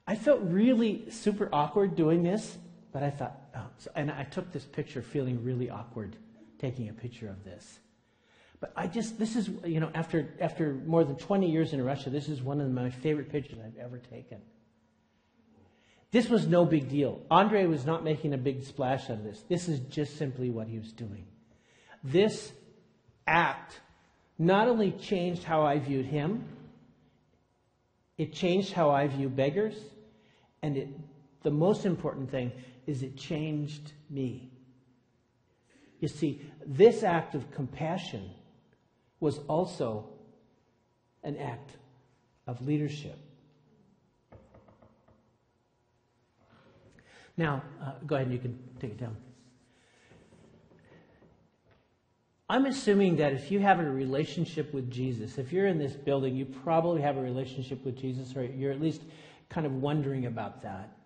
I 0.08 0.16
felt 0.16 0.42
really 0.42 1.10
super 1.10 1.50
awkward 1.54 1.96
doing 1.96 2.24
this, 2.24 2.58
but 2.92 3.04
I 3.04 3.10
thought, 3.10 3.40
oh, 3.56 3.68
so, 3.78 3.92
and 3.96 4.12
I 4.12 4.24
took 4.24 4.52
this 4.52 4.66
picture 4.66 5.02
feeling 5.02 5.44
really 5.44 5.70
awkward 5.70 6.16
taking 6.60 6.90
a 6.90 6.94
picture 6.94 7.28
of 7.28 7.44
this. 7.44 7.80
But 8.64 8.72
I 8.78 8.88
just, 8.88 9.20
this 9.20 9.36
is, 9.36 9.50
you 9.66 9.82
know, 9.82 9.92
after, 9.94 10.34
after 10.40 10.76
more 10.86 11.04
than 11.04 11.18
20 11.18 11.52
years 11.52 11.74
in 11.74 11.84
Russia, 11.84 12.10
this 12.10 12.30
is 12.30 12.42
one 12.42 12.62
of 12.62 12.72
my 12.72 12.92
favorite 12.92 13.30
pictures 13.30 13.58
I've 13.60 13.76
ever 13.76 13.98
taken. 13.98 14.38
This 16.12 16.30
was 16.30 16.48
no 16.48 16.64
big 16.64 16.88
deal. 16.88 17.20
Andre 17.30 17.66
was 17.66 17.86
not 17.86 18.06
making 18.06 18.34
a 18.34 18.38
big 18.38 18.64
splash 18.64 19.10
out 19.10 19.18
of 19.18 19.26
this. 19.26 19.44
This 19.50 19.68
is 19.68 19.82
just 19.82 20.18
simply 20.18 20.50
what 20.50 20.70
he 20.70 20.80
was 20.80 20.94
doing. 20.94 21.26
This 22.06 22.54
act 23.28 23.82
not 24.40 24.70
only 24.70 24.92
changed 24.92 25.44
how 25.44 25.64
I 25.64 25.78
viewed 25.80 26.06
him, 26.06 26.46
it 28.18 28.32
changed 28.32 28.72
how 28.72 28.92
I 28.92 29.08
view 29.08 29.28
beggars, 29.28 29.76
and 30.62 30.78
it, 30.78 30.88
the 31.42 31.52
most 31.52 31.86
important 31.86 32.32
thing 32.32 32.54
is 32.88 33.04
it 33.04 33.18
changed 33.18 33.92
me. 34.10 34.54
You 36.00 36.08
see, 36.08 36.42
this 36.66 37.04
act 37.04 37.36
of 37.36 37.52
compassion 37.52 38.30
was 39.24 39.40
also 39.48 40.10
an 41.24 41.38
act 41.38 41.72
of 42.46 42.62
leadership. 42.68 43.18
Now, 47.38 47.64
uh, 47.82 47.94
go 48.06 48.16
ahead 48.16 48.28
and 48.28 48.36
you 48.36 48.42
can 48.42 48.60
take 48.82 48.92
it 48.92 49.00
down. 49.00 49.16
I'm 52.50 52.66
assuming 52.66 53.16
that 53.16 53.32
if 53.32 53.50
you 53.50 53.62
have 53.62 53.80
a 53.80 53.90
relationship 53.90 54.74
with 54.74 54.92
Jesus, 54.92 55.38
if 55.38 55.54
you're 55.54 55.68
in 55.68 55.80
this 55.80 55.94
building, 55.94 56.36
you 56.36 56.44
probably 56.44 57.02
have 57.02 57.16
a 57.16 57.22
relationship 57.22 57.86
with 57.86 57.98
Jesus, 57.98 58.36
or 58.36 58.44
you're 58.44 58.74
at 58.74 58.82
least 58.82 59.04
kind 59.48 59.66
of 59.66 59.72
wondering 59.72 60.26
about 60.26 60.62
that. 60.64 60.98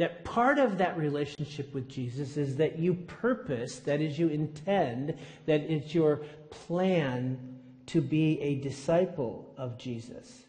That 0.00 0.24
part 0.24 0.58
of 0.58 0.78
that 0.78 0.96
relationship 0.96 1.74
with 1.74 1.86
Jesus 1.86 2.38
is 2.38 2.56
that 2.56 2.78
you 2.78 2.94
purpose, 2.94 3.80
that 3.80 4.00
is, 4.00 4.18
you 4.18 4.28
intend, 4.28 5.14
that 5.44 5.60
it's 5.60 5.94
your 5.94 6.22
plan 6.48 7.58
to 7.84 8.00
be 8.00 8.40
a 8.40 8.54
disciple 8.60 9.52
of 9.58 9.76
Jesus. 9.76 10.44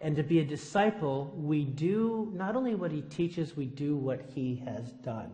And 0.00 0.16
to 0.16 0.24
be 0.24 0.40
a 0.40 0.44
disciple, 0.44 1.32
we 1.36 1.62
do 1.62 2.32
not 2.34 2.56
only 2.56 2.74
what 2.74 2.90
he 2.90 3.02
teaches, 3.02 3.56
we 3.56 3.66
do 3.66 3.94
what 3.94 4.22
he 4.34 4.60
has 4.66 4.90
done. 5.04 5.30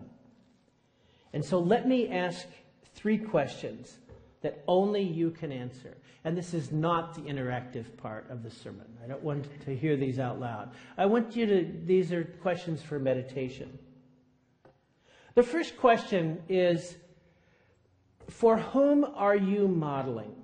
And 1.33 1.43
so 1.43 1.61
let 1.61 1.89
me 1.89 2.11
ask 2.11 2.47
three 2.95 3.17
questions 3.17 3.97
that 4.43 4.65
only 4.67 5.03
you 5.03 5.31
can 5.31 5.53
answer. 5.53 5.97
And 6.25 6.37
this 6.37 6.55
is 6.55 6.73
not 6.73 7.15
the 7.15 7.23
interactive 7.23 7.97
part 7.97 8.31
of 8.31 8.43
the 8.43 8.51
sermon. 8.51 8.87
I 9.03 9.07
don't 9.07 9.23
want 9.23 9.47
to 9.65 9.77
hear 9.77 9.97
these 9.97 10.19
out 10.19 10.41
loud. 10.41 10.71
I 10.97 11.07
want 11.07 11.37
you 11.37 11.47
to, 11.47 11.73
these 11.85 12.13
are 12.13 12.25
questions 12.25 12.83
for 12.83 12.99
meditation. 12.99 13.79
The 15.35 15.43
first 15.43 15.77
question 15.77 16.43
is 16.49 16.97
For 18.29 18.59
whom 18.59 19.05
are 19.05 19.37
you 19.37 19.69
modeling? 19.69 20.35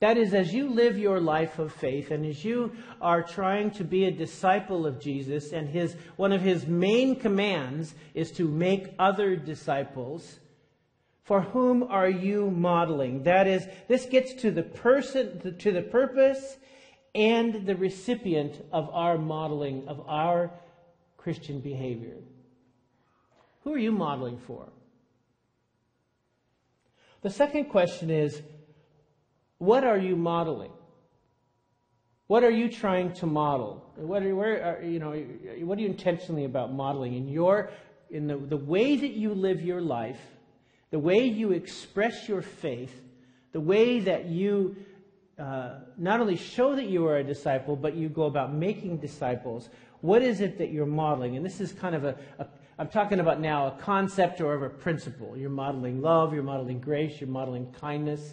That 0.00 0.18
is, 0.18 0.34
as 0.34 0.52
you 0.52 0.68
live 0.68 0.98
your 0.98 1.18
life 1.18 1.58
of 1.58 1.72
faith 1.72 2.10
and 2.10 2.26
as 2.26 2.44
you 2.44 2.72
are 3.00 3.22
trying 3.22 3.70
to 3.72 3.84
be 3.84 4.04
a 4.04 4.10
disciple 4.10 4.86
of 4.86 5.00
Jesus, 5.00 5.52
and 5.52 5.66
his, 5.66 5.96
one 6.16 6.32
of 6.32 6.42
his 6.42 6.66
main 6.66 7.16
commands 7.16 7.94
is 8.12 8.30
to 8.32 8.46
make 8.46 8.94
other 8.98 9.34
disciples, 9.34 10.40
for 11.24 11.40
whom 11.40 11.82
are 11.82 12.08
you 12.08 12.50
modeling? 12.50 13.22
That 13.22 13.46
is, 13.46 13.66
this 13.88 14.06
gets 14.06 14.34
to 14.42 14.50
the 14.50 14.62
person, 14.62 15.56
to 15.58 15.72
the 15.72 15.82
purpose 15.82 16.58
and 17.14 17.66
the 17.66 17.74
recipient 17.74 18.62
of 18.72 18.90
our 18.90 19.16
modeling, 19.16 19.88
of 19.88 20.02
our 20.06 20.50
Christian 21.16 21.60
behavior. 21.60 22.16
Who 23.62 23.72
are 23.72 23.78
you 23.78 23.92
modeling 23.92 24.38
for? 24.38 24.68
The 27.22 27.30
second 27.30 27.66
question 27.70 28.10
is, 28.10 28.42
what 29.56 29.82
are 29.84 29.96
you 29.96 30.16
modeling? 30.16 30.72
What 32.26 32.44
are 32.44 32.50
you 32.50 32.68
trying 32.68 33.14
to 33.14 33.26
model? 33.26 33.82
What 33.96 34.22
are, 34.22 34.36
where 34.36 34.62
are, 34.62 34.82
you 34.82 34.98
know, 34.98 35.12
what 35.64 35.78
are 35.78 35.80
you 35.80 35.86
intentionally 35.86 36.44
about 36.44 36.72
modeling 36.72 37.14
in 37.14 37.28
your 37.28 37.70
in 38.10 38.26
the, 38.26 38.36
the 38.36 38.56
way 38.56 38.96
that 38.96 39.12
you 39.12 39.34
live 39.34 39.62
your 39.62 39.80
life, 39.80 40.20
the 40.94 41.00
way 41.00 41.24
you 41.24 41.50
express 41.50 42.28
your 42.28 42.40
faith, 42.40 43.02
the 43.50 43.58
way 43.58 43.98
that 43.98 44.26
you 44.26 44.76
uh, 45.36 45.80
not 45.98 46.20
only 46.20 46.36
show 46.36 46.76
that 46.76 46.84
you 46.84 47.04
are 47.08 47.16
a 47.16 47.24
disciple, 47.24 47.74
but 47.74 47.96
you 47.96 48.08
go 48.08 48.26
about 48.26 48.54
making 48.54 48.98
disciples. 48.98 49.70
What 50.02 50.22
is 50.22 50.40
it 50.40 50.56
that 50.58 50.70
you're 50.70 50.86
modeling? 50.86 51.36
And 51.36 51.44
this 51.44 51.60
is 51.60 51.72
kind 51.72 51.96
of 51.96 52.04
a, 52.04 52.16
a 52.38 52.46
I'm 52.78 52.86
talking 52.86 53.18
about 53.18 53.40
now 53.40 53.66
a 53.66 53.70
concept 53.72 54.40
or 54.40 54.54
a 54.64 54.70
principle. 54.70 55.36
You're 55.36 55.50
modeling 55.50 56.00
love, 56.00 56.32
you're 56.32 56.44
modeling 56.44 56.78
grace, 56.78 57.20
you're 57.20 57.28
modeling 57.28 57.72
kindness. 57.72 58.32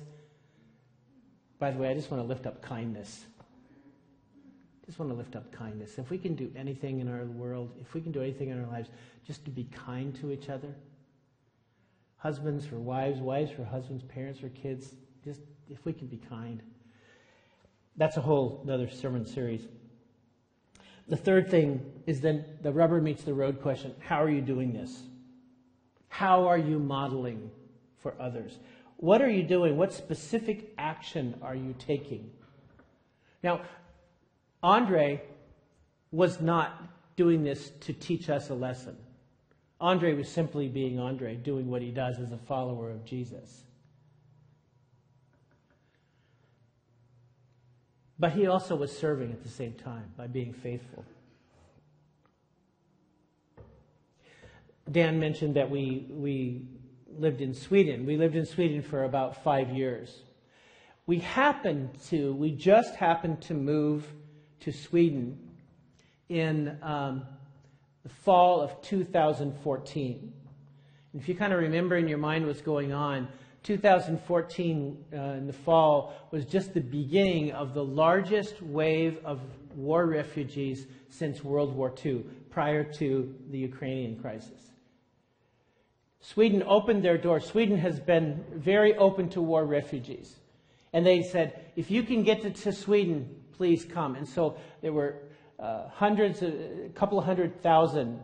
By 1.57 1.71
the 1.71 1.79
way, 1.79 1.89
I 1.89 1.95
just 1.95 2.11
want 2.11 2.21
to 2.21 2.27
lift 2.27 2.45
up 2.45 2.61
kindness. 2.61 3.25
Just 4.85 4.99
want 4.99 5.09
to 5.09 5.17
lift 5.17 5.35
up 5.35 5.51
kindness. 5.51 5.97
If 5.97 6.11
we 6.11 6.19
can 6.19 6.35
do 6.35 6.51
anything 6.55 6.99
in 6.99 7.07
our 7.07 7.25
world, 7.25 7.71
if 7.81 7.95
we 7.95 8.01
can 8.01 8.11
do 8.11 8.21
anything 8.21 8.49
in 8.49 8.63
our 8.63 8.69
lives, 8.69 8.91
just 9.25 9.45
to 9.45 9.49
be 9.49 9.63
kind 9.63 10.15
to 10.21 10.31
each 10.31 10.47
other. 10.47 10.75
Husbands 12.21 12.67
for 12.67 12.75
wives, 12.75 13.19
wives 13.19 13.51
for 13.51 13.63
husbands, 13.63 14.03
parents 14.03 14.39
for 14.39 14.49
kids, 14.49 14.93
just 15.25 15.41
if 15.69 15.83
we 15.85 15.91
can 15.91 16.05
be 16.05 16.17
kind. 16.17 16.61
That's 17.97 18.17
a 18.17 18.21
whole 18.21 18.63
other 18.71 18.89
sermon 18.89 19.25
series. 19.25 19.67
The 21.07 21.17
third 21.17 21.49
thing 21.49 21.81
is 22.05 22.21
then 22.21 22.45
the 22.61 22.71
rubber 22.71 23.01
meets 23.01 23.23
the 23.23 23.33
road 23.33 23.59
question. 23.61 23.95
How 23.99 24.21
are 24.21 24.29
you 24.29 24.41
doing 24.41 24.71
this? 24.71 25.01
How 26.09 26.47
are 26.47 26.59
you 26.59 26.77
modeling 26.77 27.49
for 27.97 28.13
others? 28.19 28.59
What 28.97 29.23
are 29.23 29.29
you 29.29 29.41
doing? 29.41 29.75
What 29.75 29.91
specific 29.91 30.75
action 30.77 31.33
are 31.41 31.55
you 31.55 31.73
taking? 31.79 32.29
Now, 33.41 33.61
Andre 34.61 35.23
was 36.11 36.39
not 36.39 36.83
doing 37.15 37.43
this 37.43 37.71
to 37.81 37.93
teach 37.93 38.29
us 38.29 38.51
a 38.51 38.53
lesson. 38.53 38.95
Andre 39.81 40.13
was 40.13 40.29
simply 40.29 40.67
being 40.67 40.99
Andre, 40.99 41.35
doing 41.35 41.67
what 41.67 41.81
he 41.81 41.89
does 41.89 42.19
as 42.19 42.31
a 42.31 42.37
follower 42.37 42.91
of 42.91 43.03
Jesus. 43.03 43.63
But 48.19 48.33
he 48.33 48.45
also 48.45 48.75
was 48.75 48.95
serving 48.95 49.31
at 49.31 49.41
the 49.41 49.49
same 49.49 49.73
time 49.73 50.13
by 50.15 50.27
being 50.27 50.53
faithful. 50.53 51.03
Dan 54.91 55.19
mentioned 55.19 55.55
that 55.55 55.71
we, 55.71 56.05
we 56.09 56.61
lived 57.17 57.41
in 57.41 57.55
Sweden. 57.55 58.05
We 58.05 58.17
lived 58.17 58.35
in 58.35 58.45
Sweden 58.45 58.83
for 58.83 59.05
about 59.05 59.43
five 59.43 59.71
years. 59.71 60.21
We 61.07 61.17
happened 61.17 61.89
to, 62.09 62.33
we 62.33 62.51
just 62.51 62.95
happened 62.95 63.41
to 63.43 63.55
move 63.55 64.05
to 64.59 64.71
Sweden 64.71 65.39
in 66.29 66.77
um, 66.83 67.23
the 68.03 68.09
fall 68.09 68.61
of 68.61 68.81
2014. 68.81 70.33
And 71.13 71.21
if 71.21 71.27
you 71.27 71.35
kind 71.35 71.53
of 71.53 71.59
remember 71.59 71.97
in 71.97 72.07
your 72.07 72.17
mind 72.17 72.45
what's 72.45 72.61
going 72.61 72.93
on, 72.93 73.27
2014 73.63 75.05
uh, 75.13 75.17
in 75.17 75.45
the 75.45 75.53
fall 75.53 76.13
was 76.31 76.45
just 76.45 76.73
the 76.73 76.81
beginning 76.81 77.51
of 77.51 77.73
the 77.73 77.83
largest 77.83 78.61
wave 78.61 79.19
of 79.23 79.39
war 79.75 80.07
refugees 80.07 80.87
since 81.09 81.43
World 81.43 81.75
War 81.75 81.93
II, 82.03 82.25
prior 82.49 82.83
to 82.83 83.35
the 83.51 83.57
Ukrainian 83.57 84.19
crisis. 84.19 84.71
Sweden 86.21 86.63
opened 86.65 87.03
their 87.03 87.17
doors. 87.17 87.45
Sweden 87.45 87.77
has 87.77 87.99
been 87.99 88.43
very 88.53 88.95
open 88.95 89.29
to 89.29 89.41
war 89.41 89.65
refugees. 89.65 90.35
And 90.93 91.05
they 91.05 91.23
said, 91.23 91.71
if 91.75 91.89
you 91.89 92.03
can 92.03 92.23
get 92.23 92.41
to, 92.41 92.49
to 92.51 92.71
Sweden, 92.71 93.29
please 93.53 93.85
come. 93.85 94.15
And 94.15 94.27
so 94.27 94.57
there 94.81 94.93
were 94.93 95.15
uh, 95.61 95.87
hundreds, 95.89 96.41
a 96.41 96.89
couple 96.95 97.19
of 97.19 97.25
hundred 97.25 97.61
thousand 97.61 98.19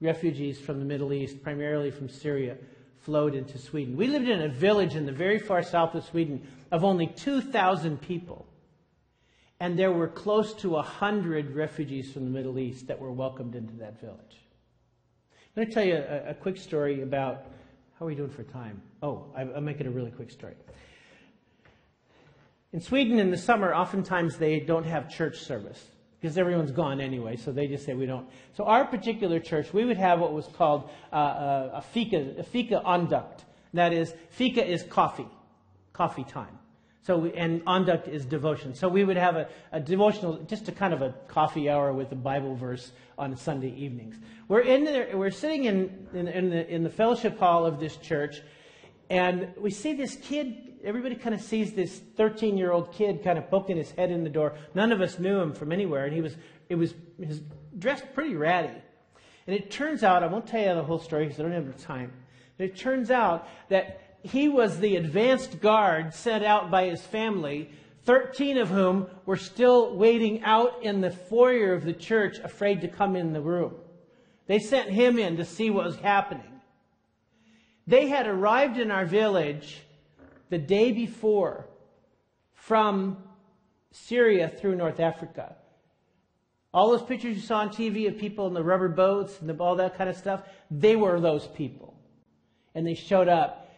refugees 0.00 0.58
from 0.60 0.78
the 0.80 0.84
Middle 0.84 1.12
East, 1.12 1.42
primarily 1.42 1.90
from 1.90 2.08
Syria, 2.08 2.56
flowed 3.00 3.34
into 3.34 3.58
Sweden. 3.58 3.96
We 3.96 4.08
lived 4.08 4.28
in 4.28 4.42
a 4.42 4.48
village 4.48 4.96
in 4.96 5.06
the 5.06 5.12
very 5.12 5.38
far 5.38 5.62
south 5.62 5.94
of 5.94 6.04
Sweden 6.04 6.46
of 6.70 6.84
only 6.84 7.06
2,000 7.06 8.00
people. 8.00 8.46
And 9.60 9.78
there 9.78 9.90
were 9.90 10.08
close 10.08 10.54
to 10.54 10.70
100 10.70 11.54
refugees 11.54 12.12
from 12.12 12.24
the 12.24 12.30
Middle 12.30 12.58
East 12.58 12.86
that 12.88 12.98
were 12.98 13.12
welcomed 13.12 13.54
into 13.54 13.74
that 13.76 14.00
village. 14.00 14.36
Let 15.56 15.68
me 15.68 15.74
tell 15.74 15.84
you 15.84 15.96
a, 15.96 16.30
a 16.30 16.34
quick 16.34 16.56
story 16.56 17.02
about 17.02 17.46
how 17.98 18.04
are 18.04 18.08
we 18.08 18.14
doing 18.14 18.30
for 18.30 18.44
time? 18.44 18.80
Oh, 19.02 19.26
I, 19.36 19.42
I'll 19.42 19.60
make 19.60 19.80
it 19.80 19.86
a 19.86 19.90
really 19.90 20.12
quick 20.12 20.30
story. 20.30 20.54
In 22.72 22.80
Sweden 22.80 23.18
in 23.18 23.30
the 23.30 23.38
summer, 23.38 23.74
oftentimes 23.74 24.36
they 24.36 24.60
don't 24.60 24.84
have 24.84 25.08
church 25.08 25.38
service 25.38 25.84
because 26.20 26.36
everyone's 26.36 26.72
gone 26.72 27.00
anyway, 27.00 27.36
so 27.36 27.52
they 27.52 27.68
just 27.68 27.84
say 27.84 27.94
we 27.94 28.06
don't. 28.06 28.28
So 28.56 28.64
our 28.64 28.84
particular 28.84 29.38
church, 29.38 29.72
we 29.72 29.84
would 29.84 29.96
have 29.96 30.18
what 30.18 30.32
was 30.32 30.46
called 30.46 30.90
uh, 31.12 31.16
uh 31.16 31.70
a 31.74 31.82
fika, 31.82 32.34
a 32.38 32.42
fika 32.42 32.82
andakt. 32.84 33.44
That 33.74 33.92
is, 33.92 34.14
fika 34.30 34.64
is 34.64 34.82
coffee, 34.82 35.28
coffee 35.92 36.24
time. 36.24 36.58
So 37.02 37.16
we, 37.16 37.32
and 37.32 37.64
andakt 37.64 38.08
is 38.08 38.26
devotion. 38.26 38.74
So 38.74 38.88
we 38.88 39.04
would 39.04 39.16
have 39.16 39.36
a, 39.36 39.48
a, 39.72 39.80
devotional, 39.80 40.38
just 40.40 40.68
a 40.68 40.72
kind 40.72 40.92
of 40.92 41.00
a 41.00 41.14
coffee 41.28 41.70
hour 41.70 41.92
with 41.92 42.12
a 42.12 42.16
Bible 42.16 42.54
verse 42.54 42.92
on 43.16 43.36
Sunday 43.36 43.72
evenings. 43.74 44.16
We're 44.48 44.60
in 44.60 44.84
there, 44.84 45.16
we're 45.16 45.30
sitting 45.30 45.64
in, 45.64 46.06
in, 46.12 46.28
in, 46.28 46.50
the, 46.50 46.68
in 46.68 46.82
the 46.82 46.90
fellowship 46.90 47.38
hall 47.38 47.64
of 47.64 47.80
this 47.80 47.96
church, 47.96 48.42
and 49.08 49.48
we 49.56 49.70
see 49.70 49.94
this 49.94 50.16
kid 50.16 50.67
everybody 50.84 51.14
kind 51.14 51.34
of 51.34 51.40
sees 51.40 51.72
this 51.72 52.00
13 52.16 52.56
year 52.56 52.72
old 52.72 52.92
kid 52.92 53.22
kind 53.22 53.38
of 53.38 53.50
poking 53.50 53.76
his 53.76 53.90
head 53.92 54.10
in 54.10 54.24
the 54.24 54.30
door. 54.30 54.54
None 54.74 54.92
of 54.92 55.00
us 55.00 55.18
knew 55.18 55.38
him 55.40 55.52
from 55.52 55.72
anywhere, 55.72 56.04
and 56.04 56.14
he 56.14 56.20
was, 56.20 56.36
it 56.68 56.74
was, 56.74 56.94
he 57.18 57.26
was 57.26 57.40
dressed 57.78 58.04
pretty 58.14 58.34
ratty. 58.34 58.74
And 59.46 59.56
it 59.56 59.70
turns 59.70 60.02
out, 60.02 60.22
I 60.22 60.26
won't 60.26 60.46
tell 60.46 60.60
you 60.60 60.74
the 60.74 60.82
whole 60.82 60.98
story 60.98 61.24
because 61.24 61.40
I 61.40 61.42
don't 61.44 61.52
have 61.52 61.66
the 61.66 61.82
time, 61.82 62.12
but 62.56 62.64
it 62.66 62.76
turns 62.76 63.10
out 63.10 63.48
that 63.70 64.18
he 64.22 64.48
was 64.48 64.78
the 64.78 64.96
advanced 64.96 65.60
guard 65.60 66.12
sent 66.12 66.44
out 66.44 66.70
by 66.70 66.86
his 66.86 67.00
family, 67.00 67.70
13 68.04 68.58
of 68.58 68.68
whom 68.68 69.06
were 69.26 69.36
still 69.36 69.96
waiting 69.96 70.42
out 70.42 70.82
in 70.82 71.00
the 71.00 71.10
foyer 71.10 71.72
of 71.72 71.84
the 71.84 71.92
church, 71.92 72.38
afraid 72.38 72.80
to 72.80 72.88
come 72.88 73.16
in 73.16 73.32
the 73.32 73.40
room. 73.40 73.74
They 74.46 74.58
sent 74.58 74.90
him 74.90 75.18
in 75.18 75.36
to 75.36 75.44
see 75.44 75.70
what 75.70 75.84
was 75.84 75.96
happening. 75.96 76.60
They 77.86 78.08
had 78.08 78.26
arrived 78.26 78.78
in 78.78 78.90
our 78.90 79.06
village 79.06 79.78
the 80.50 80.58
day 80.58 80.92
before 80.92 81.66
from 82.54 83.16
Syria 83.90 84.48
through 84.48 84.76
North 84.76 85.00
Africa. 85.00 85.56
All 86.72 86.90
those 86.90 87.02
pictures 87.02 87.36
you 87.36 87.42
saw 87.42 87.58
on 87.58 87.70
TV 87.70 88.08
of 88.08 88.18
people 88.18 88.46
in 88.46 88.54
the 88.54 88.62
rubber 88.62 88.88
boats 88.88 89.40
and 89.40 89.48
the, 89.48 89.54
all 89.54 89.76
that 89.76 89.96
kind 89.96 90.10
of 90.10 90.16
stuff, 90.16 90.42
they 90.70 90.96
were 90.96 91.18
those 91.18 91.46
people. 91.46 91.94
And 92.74 92.86
they 92.86 92.94
showed 92.94 93.28
up. 93.28 93.70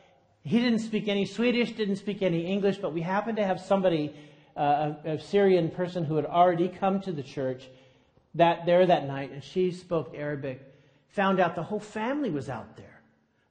He 0.42 0.58
didn't 0.58 0.80
speak 0.80 1.06
any 1.06 1.24
Swedish, 1.24 1.72
didn't 1.72 1.96
speak 1.96 2.22
any 2.22 2.46
English, 2.46 2.78
but 2.78 2.92
we 2.92 3.02
happened 3.02 3.36
to 3.36 3.46
have 3.46 3.60
somebody, 3.60 4.14
uh, 4.56 4.94
a, 5.04 5.10
a 5.12 5.20
Syrian 5.20 5.70
person 5.70 6.04
who 6.04 6.16
had 6.16 6.26
already 6.26 6.68
come 6.68 7.00
to 7.02 7.12
the 7.12 7.22
church 7.22 7.68
that 8.34 8.64
there 8.66 8.86
that 8.86 9.06
night, 9.06 9.32
and 9.32 9.42
she 9.42 9.70
spoke 9.70 10.12
Arabic. 10.14 10.62
Found 11.10 11.40
out 11.40 11.54
the 11.54 11.62
whole 11.62 11.80
family 11.80 12.30
was 12.30 12.48
out 12.48 12.76
there. 12.76 12.89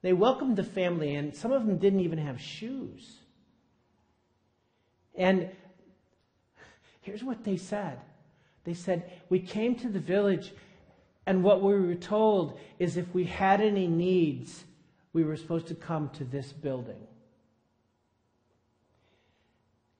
They 0.02 0.12
welcomed 0.12 0.56
the 0.56 0.64
family 0.64 1.14
and 1.14 1.34
Some 1.34 1.52
of 1.52 1.66
them 1.66 1.78
didn't 1.78 2.00
even 2.00 2.18
have 2.18 2.40
shoes. 2.40 3.16
And 5.14 5.50
here's 7.02 7.22
what 7.22 7.44
they 7.44 7.56
said 7.56 7.98
they 8.64 8.74
said, 8.74 9.10
We 9.28 9.40
came 9.40 9.74
to 9.76 9.88
the 9.88 10.00
village, 10.00 10.52
and 11.26 11.42
what 11.42 11.62
we 11.62 11.78
were 11.78 11.94
told 11.94 12.58
is 12.78 12.96
if 12.96 13.12
we 13.14 13.24
had 13.24 13.60
any 13.60 13.86
needs, 13.86 14.64
we 15.12 15.24
were 15.24 15.36
supposed 15.36 15.66
to 15.68 15.74
come 15.74 16.08
to 16.10 16.24
this 16.24 16.52
building. 16.52 17.06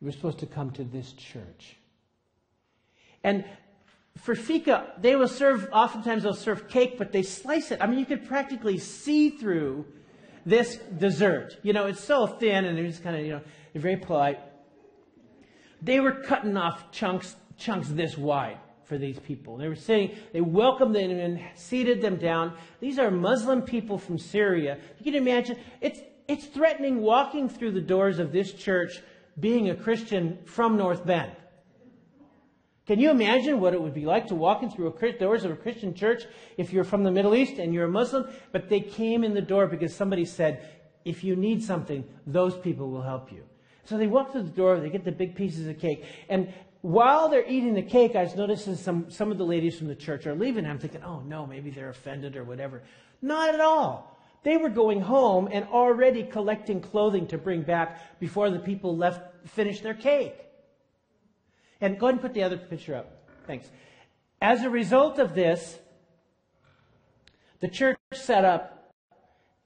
We 0.00 0.06
were 0.06 0.12
supposed 0.12 0.38
to 0.38 0.46
come 0.46 0.70
to 0.72 0.84
this 0.84 1.12
church. 1.12 1.76
And 3.22 3.44
for 4.18 4.34
fika, 4.34 4.92
they 4.98 5.16
will 5.16 5.28
serve, 5.28 5.68
oftentimes 5.72 6.24
they'll 6.24 6.34
serve 6.34 6.68
cake, 6.68 6.98
but 6.98 7.12
they 7.12 7.22
slice 7.22 7.70
it. 7.70 7.80
I 7.80 7.86
mean, 7.86 7.98
you 7.98 8.06
could 8.06 8.26
practically 8.26 8.78
see 8.78 9.30
through 9.30 9.86
this 10.44 10.76
dessert. 10.76 11.56
You 11.62 11.72
know, 11.72 11.86
it's 11.86 12.02
so 12.02 12.26
thin 12.26 12.64
and 12.64 12.76
they're 12.76 12.86
just 12.86 13.02
kind 13.02 13.16
of, 13.16 13.22
you 13.22 13.32
know, 13.32 13.40
they're 13.72 13.82
very 13.82 13.96
polite. 13.96 14.40
They 15.82 16.00
were 16.00 16.12
cutting 16.12 16.56
off 16.56 16.90
chunks, 16.92 17.36
chunks 17.56 17.88
this 17.88 18.18
wide 18.18 18.58
for 18.84 18.98
these 18.98 19.18
people. 19.20 19.56
They 19.56 19.68
were 19.68 19.76
sitting, 19.76 20.16
they 20.32 20.40
welcomed 20.40 20.94
them 20.94 21.10
and 21.12 21.40
seated 21.54 22.02
them 22.02 22.16
down. 22.16 22.56
These 22.80 22.98
are 22.98 23.10
Muslim 23.10 23.62
people 23.62 23.98
from 23.98 24.18
Syria. 24.18 24.78
You 24.98 25.04
can 25.04 25.14
imagine, 25.14 25.56
it's, 25.80 26.00
it's 26.28 26.46
threatening 26.46 27.00
walking 27.00 27.48
through 27.48 27.72
the 27.72 27.80
doors 27.80 28.18
of 28.18 28.32
this 28.32 28.52
church 28.52 29.00
being 29.38 29.70
a 29.70 29.74
Christian 29.74 30.38
from 30.44 30.76
North 30.76 31.06
Bend. 31.06 31.32
Can 32.90 32.98
you 32.98 33.12
imagine 33.12 33.60
what 33.60 33.72
it 33.72 33.80
would 33.80 33.94
be 33.94 34.04
like 34.04 34.26
to 34.26 34.34
walk 34.34 34.64
in 34.64 34.70
through 34.72 34.92
the 35.00 35.12
doors 35.12 35.44
of 35.44 35.52
a 35.52 35.54
Christian 35.54 35.94
church 35.94 36.24
if 36.56 36.72
you're 36.72 36.82
from 36.82 37.04
the 37.04 37.10
Middle 37.12 37.36
East 37.36 37.60
and 37.60 37.72
you're 37.72 37.84
a 37.84 37.88
Muslim? 37.88 38.28
But 38.50 38.68
they 38.68 38.80
came 38.80 39.22
in 39.22 39.32
the 39.32 39.40
door 39.40 39.68
because 39.68 39.94
somebody 39.94 40.24
said, 40.24 40.68
if 41.04 41.22
you 41.22 41.36
need 41.36 41.62
something, 41.62 42.02
those 42.26 42.56
people 42.56 42.90
will 42.90 43.02
help 43.02 43.30
you. 43.30 43.44
So 43.84 43.96
they 43.96 44.08
walk 44.08 44.32
through 44.32 44.42
the 44.42 44.48
door, 44.48 44.80
they 44.80 44.90
get 44.90 45.04
the 45.04 45.12
big 45.12 45.36
pieces 45.36 45.68
of 45.68 45.78
cake. 45.78 46.04
And 46.28 46.52
while 46.80 47.28
they're 47.28 47.48
eating 47.48 47.74
the 47.74 47.82
cake, 47.82 48.16
I 48.16 48.24
was 48.24 48.34
noticing 48.34 48.74
some, 48.74 49.08
some 49.08 49.30
of 49.30 49.38
the 49.38 49.46
ladies 49.46 49.78
from 49.78 49.86
the 49.86 49.94
church 49.94 50.26
are 50.26 50.34
leaving. 50.34 50.66
I'm 50.66 50.80
thinking, 50.80 51.04
oh 51.04 51.20
no, 51.20 51.46
maybe 51.46 51.70
they're 51.70 51.90
offended 51.90 52.36
or 52.36 52.42
whatever. 52.42 52.82
Not 53.22 53.54
at 53.54 53.60
all. 53.60 54.18
They 54.42 54.56
were 54.56 54.68
going 54.68 55.00
home 55.00 55.48
and 55.52 55.64
already 55.66 56.24
collecting 56.24 56.80
clothing 56.80 57.28
to 57.28 57.38
bring 57.38 57.62
back 57.62 58.18
before 58.18 58.50
the 58.50 58.58
people 58.58 58.96
left, 58.96 59.48
finished 59.48 59.84
their 59.84 59.94
cake. 59.94 60.34
And 61.80 61.98
go 61.98 62.06
ahead 62.06 62.14
and 62.14 62.22
put 62.22 62.34
the 62.34 62.42
other 62.42 62.56
picture 62.56 62.94
up. 62.94 63.10
Thanks. 63.46 63.68
As 64.42 64.62
a 64.62 64.70
result 64.70 65.18
of 65.18 65.34
this, 65.34 65.78
the 67.60 67.68
church 67.68 67.98
set 68.12 68.44
up 68.44 68.92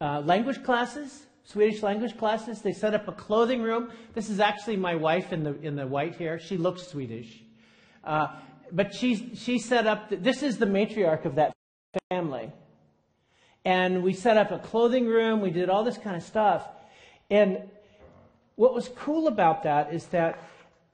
uh, 0.01 0.21
language 0.21 0.63
classes, 0.63 1.27
Swedish 1.45 1.83
language 1.83 2.17
classes. 2.17 2.61
They 2.61 2.73
set 2.73 2.95
up 2.95 3.07
a 3.07 3.13
clothing 3.13 3.63
room. 3.63 3.91
This 4.15 4.31
is 4.31 4.41
actually 4.41 4.77
my 4.77 4.97
wife 4.97 5.33
in 5.33 5.45
the 5.45 5.61
in 5.61 5.77
the 5.77 5.87
white 5.87 6.17
hair. 6.17 6.39
She 6.39 6.57
looks 6.57 6.87
Swedish, 6.87 7.43
uh, 8.03 8.29
but 8.73 8.95
she 8.95 9.35
she 9.37 9.59
set 9.59 9.87
up. 9.87 10.11
The, 10.11 10.17
this 10.17 10.43
is 10.43 10.59
the 10.59 10.67
matriarch 10.67 11.25
of 11.25 11.37
that 11.37 11.53
family, 12.11 12.51
and 13.65 14.03
we 14.03 14.13
set 14.13 14.37
up 14.37 14.51
a 14.51 14.59
clothing 14.59 15.07
room. 15.07 15.41
We 15.41 15.51
did 15.51 15.71
all 15.71 15.85
this 15.85 15.99
kind 15.99 16.17
of 16.17 16.23
stuff, 16.23 16.67
and 17.31 17.59
what 18.57 18.75
was 18.75 18.89
cool 18.97 19.29
about 19.29 19.63
that 19.65 19.93
is 19.93 20.07
that 20.07 20.39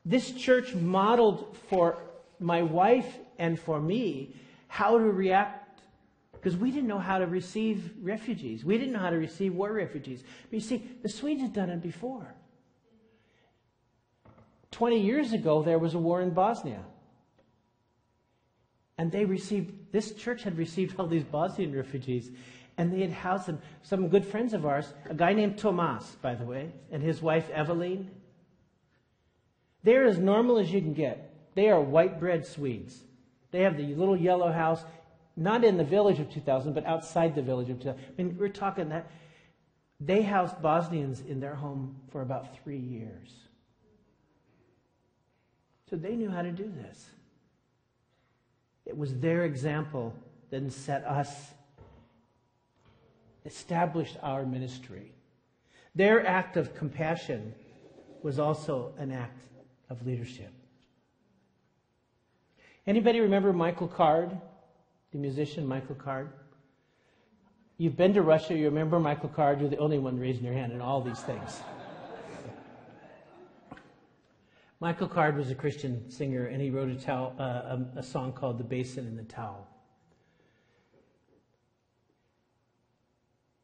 this 0.05 0.33
church 0.33 0.75
modeled 0.75 1.57
for 1.69 1.99
my 2.39 2.63
wife 2.63 3.19
and 3.39 3.59
for 3.59 3.81
me 3.81 4.35
how 4.69 4.99
to 4.99 5.05
react 5.05 5.83
because 6.33 6.57
we 6.57 6.71
didn't 6.71 6.89
know 6.89 6.99
how 6.99 7.19
to 7.19 7.27
receive 7.27 7.93
refugees. 8.01 8.65
We 8.65 8.79
didn't 8.79 8.95
know 8.95 9.01
how 9.01 9.11
to 9.11 9.17
receive 9.17 9.55
war 9.55 9.73
refugees. 9.73 10.23
But 10.45 10.55
you 10.55 10.61
see, 10.61 10.91
the 11.03 11.09
Swedes 11.09 11.43
had 11.43 11.53
done 11.53 11.69
it 11.69 11.83
before. 11.83 12.35
20 14.71 15.01
years 15.01 15.35
ago, 15.35 15.63
there 15.63 15.79
was 15.79 15.95
a 15.95 15.99
war 15.99 16.23
in 16.23 16.31
Bosnia. 16.31 16.83
And 18.97 19.13
they 19.13 19.27
received, 19.27 19.93
this 19.93 20.13
church 20.13 20.43
had 20.43 20.57
received 20.57 20.99
all 20.99 21.07
these 21.07 21.25
Bosnian 21.25 21.75
refugees, 21.75 22.31
and 22.79 22.91
they 22.91 23.01
had 23.01 23.13
housed 23.13 23.47
them. 23.47 23.61
Some 23.83 24.09
good 24.09 24.25
friends 24.25 24.55
of 24.55 24.65
ours, 24.65 24.95
a 25.11 25.15
guy 25.15 25.35
named 25.35 25.59
Tomas, 25.59 26.17
by 26.23 26.35
the 26.35 26.45
way, 26.45 26.71
and 26.91 27.03
his 27.03 27.21
wife 27.21 27.51
Eveline, 27.51 28.07
they're 29.83 30.07
as 30.07 30.19
normal 30.19 30.59
as 30.59 30.73
you 30.73 30.81
can 30.81 30.95
get. 30.95 31.31
They 31.55 31.69
are 31.71 31.81
white 31.81 32.21
bread 32.21 32.47
Swedes. 32.47 33.03
They 33.51 33.63
have 33.63 33.77
the 33.77 33.95
little 33.95 34.17
yellow 34.17 34.53
house, 34.53 34.85
not 35.37 35.65
in 35.65 35.77
the 35.77 35.85
village 35.85 36.21
of 36.21 36.31
2000, 36.31 36.73
but 36.75 36.87
outside 36.87 37.35
the 37.35 37.43
village 37.43 37.71
of 37.71 37.79
2000. 37.79 38.01
I 38.01 38.23
mean, 38.23 38.37
we're 38.39 38.49
talking 38.49 38.91
that 38.91 39.11
they 39.99 40.23
housed 40.23 40.63
Bosnians 40.63 41.21
in 41.21 41.41
their 41.41 41.55
home 41.55 41.97
for 42.11 42.23
about 42.23 42.57
three 42.63 42.79
years. 42.79 43.35
So 45.89 45.97
they 45.97 46.15
knew 46.15 46.31
how 46.31 46.43
to 46.43 46.53
do 46.53 46.71
this. 46.75 47.11
It 48.87 48.97
was 48.97 49.15
their 49.19 49.45
example 49.45 50.15
that 50.51 50.73
set 50.73 51.05
us, 51.05 51.51
established 53.45 54.17
our 54.23 54.47
ministry. 54.47 55.13
Their 55.95 56.27
act 56.27 56.57
of 56.57 56.75
compassion 56.75 57.55
was 58.23 58.39
also 58.39 58.93
an 58.99 59.11
act 59.11 59.50
of 59.91 60.07
leadership. 60.07 60.53
Anybody 62.87 63.21
remember 63.21 63.53
Michael 63.53 63.89
Card, 63.89 64.37
the 65.13 65.19
musician 65.19 65.67
Michael 65.67 65.97
Card? 65.97 66.31
You've 67.77 67.97
been 67.97 68.15
to 68.15 68.23
Russia, 68.23 68.57
you 68.57 68.67
remember 68.67 68.99
Michael 68.99 69.29
Card, 69.29 69.61
you're 69.61 69.69
the 69.69 69.79
only 69.79 69.99
one 69.99 70.19
raising 70.19 70.45
your 70.45 70.55
hand 70.55 70.73
in 70.73 70.81
all 70.81 71.03
these 71.03 71.21
things. 71.21 71.61
Michael 74.81 75.09
Card 75.09 75.37
was 75.37 75.51
a 75.51 75.55
Christian 75.55 76.11
singer, 76.11 76.47
and 76.47 76.63
he 76.63 76.71
wrote 76.71 76.89
a, 76.89 76.95
towel, 76.95 77.35
uh, 77.39 77.43
a, 77.43 77.87
a 77.97 78.03
song 78.03 78.33
called 78.33 78.57
The 78.57 78.65
Basin 78.65 79.07
and 79.07 79.19
the 79.19 79.25
Towel. 79.25 79.67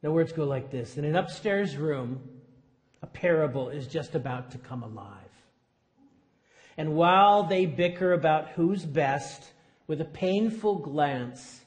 The 0.02 0.12
words 0.12 0.30
go 0.32 0.44
like 0.44 0.70
this 0.70 0.98
In 0.98 1.04
an 1.04 1.16
upstairs 1.16 1.76
room, 1.76 2.20
a 3.02 3.06
parable 3.06 3.70
is 3.70 3.86
just 3.86 4.14
about 4.14 4.50
to 4.50 4.58
come 4.58 4.82
alive. 4.82 5.25
And 6.76 6.94
while 6.94 7.44
they 7.44 7.66
bicker 7.66 8.12
about 8.12 8.50
who's 8.50 8.84
best, 8.84 9.52
with 9.86 10.00
a 10.00 10.04
painful 10.04 10.80
glance, 10.80 11.64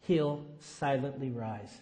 he'll 0.00 0.44
silently 0.58 1.30
rise. 1.30 1.80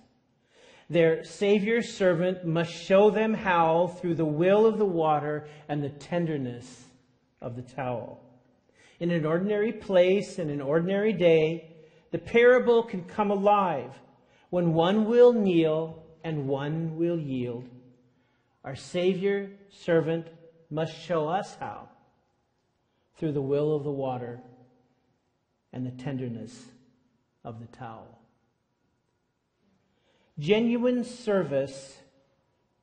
Their 0.88 1.24
Savior's 1.24 1.92
servant 1.94 2.44
must 2.44 2.70
show 2.70 3.10
them 3.10 3.34
how, 3.34 3.88
through 3.88 4.14
the 4.14 4.24
will 4.24 4.66
of 4.66 4.78
the 4.78 4.86
water 4.86 5.48
and 5.68 5.82
the 5.82 5.90
tenderness 5.90 6.84
of 7.40 7.56
the 7.56 7.62
towel. 7.62 8.20
In 9.00 9.10
an 9.10 9.26
ordinary 9.26 9.72
place, 9.72 10.38
in 10.38 10.48
an 10.48 10.60
ordinary 10.60 11.12
day, 11.12 11.76
the 12.12 12.18
parable 12.18 12.84
can 12.84 13.02
come 13.02 13.30
alive 13.30 13.92
when 14.50 14.74
one 14.74 15.06
will 15.06 15.32
kneel 15.32 16.04
and 16.22 16.46
one 16.46 16.96
will 16.96 17.18
yield. 17.18 17.68
Our 18.64 18.76
Savior 18.76 19.50
servant 19.70 20.28
must 20.70 20.96
show 20.96 21.28
us 21.28 21.56
how, 21.58 21.88
through 23.16 23.32
the 23.32 23.42
will 23.42 23.74
of 23.74 23.84
the 23.84 23.90
water 23.90 24.40
and 25.72 25.86
the 25.86 26.02
tenderness 26.02 26.66
of 27.44 27.60
the 27.60 27.66
towel. 27.66 28.18
Genuine 30.38 31.04
service 31.04 31.98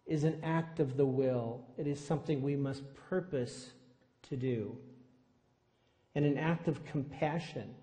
is 0.05 0.23
an 0.23 0.39
act 0.43 0.79
of 0.79 0.97
the 0.97 1.05
will, 1.05 1.65
it 1.77 1.87
is 1.87 1.99
something 1.99 2.41
we 2.41 2.55
must 2.55 2.83
purpose 3.09 3.71
to 4.23 4.35
do. 4.35 4.75
And 6.15 6.25
an 6.25 6.37
act 6.37 6.67
of 6.67 6.83
compassion 6.85 7.73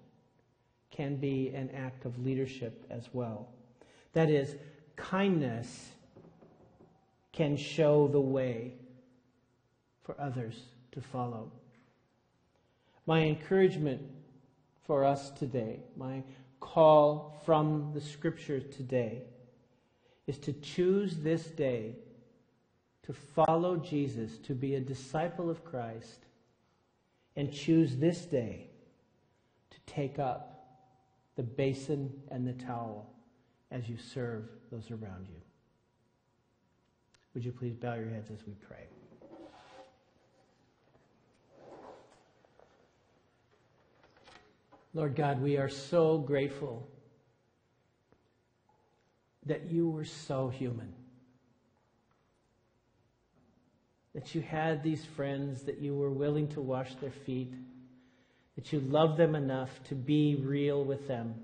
can 0.91 1.17
be 1.17 1.49
an 1.55 1.71
act 1.71 2.05
of 2.05 2.19
leadership 2.25 2.85
as 2.91 3.09
well. 3.13 3.49
That 4.13 4.29
is, 4.29 4.57
kindness 4.97 5.91
can 7.33 7.57
show 7.57 8.09
the 8.09 8.21
way 8.21 8.75
for 10.03 10.21
others 10.21 10.61
to 10.93 11.01
follow. 11.01 11.53
My 13.11 13.23
encouragement 13.23 14.03
for 14.87 15.05
us 15.05 15.31
today, 15.31 15.81
my 15.97 16.23
call 16.61 17.43
from 17.45 17.91
the 17.93 18.01
scripture 18.01 18.61
today, 18.61 19.23
is 20.29 20.39
to 20.39 20.53
choose 20.53 21.17
this 21.17 21.47
day 21.47 21.97
to 23.03 23.13
follow 23.13 23.79
Jesus, 23.79 24.39
to 24.45 24.55
be 24.55 24.77
a 24.77 24.81
disciple 24.81 25.51
of 25.51 25.65
Christ, 25.65 26.21
and 27.35 27.53
choose 27.53 27.97
this 27.97 28.21
day 28.27 28.69
to 29.71 29.93
take 29.93 30.21
up 30.21 30.79
the 31.35 31.43
basin 31.43 32.13
and 32.31 32.47
the 32.47 32.53
towel 32.65 33.11
as 33.73 33.89
you 33.89 33.97
serve 33.97 34.45
those 34.71 34.89
around 34.93 35.27
you. 35.29 35.43
Would 37.35 37.45
you 37.45 37.51
please 37.51 37.75
bow 37.75 37.95
your 37.95 38.11
heads 38.11 38.31
as 38.31 38.47
we 38.47 38.53
pray? 38.53 38.87
Lord 44.93 45.15
God, 45.15 45.41
we 45.41 45.57
are 45.57 45.69
so 45.69 46.19
grateful 46.19 46.89
that 49.47 49.71
you 49.71 49.89
were 49.89 50.05
so 50.05 50.49
human. 50.49 50.93
That 54.15 54.35
you 54.35 54.41
had 54.41 54.83
these 54.83 55.05
friends, 55.05 55.63
that 55.63 55.79
you 55.79 55.95
were 55.95 56.11
willing 56.11 56.49
to 56.49 56.61
wash 56.61 56.95
their 56.97 57.13
feet, 57.13 57.55
that 58.57 58.73
you 58.73 58.81
loved 58.81 59.17
them 59.17 59.37
enough 59.37 59.71
to 59.85 59.95
be 59.95 60.35
real 60.35 60.85
with 60.85 61.07
them. 61.07 61.35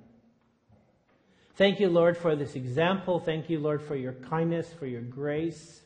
Thank 1.54 1.78
you, 1.78 1.88
Lord, 1.88 2.16
for 2.16 2.34
this 2.36 2.56
example. 2.56 3.20
Thank 3.20 3.48
you, 3.48 3.60
Lord, 3.60 3.80
for 3.80 3.96
your 3.96 4.12
kindness, 4.12 4.72
for 4.78 4.86
your 4.86 5.00
grace. 5.00 5.80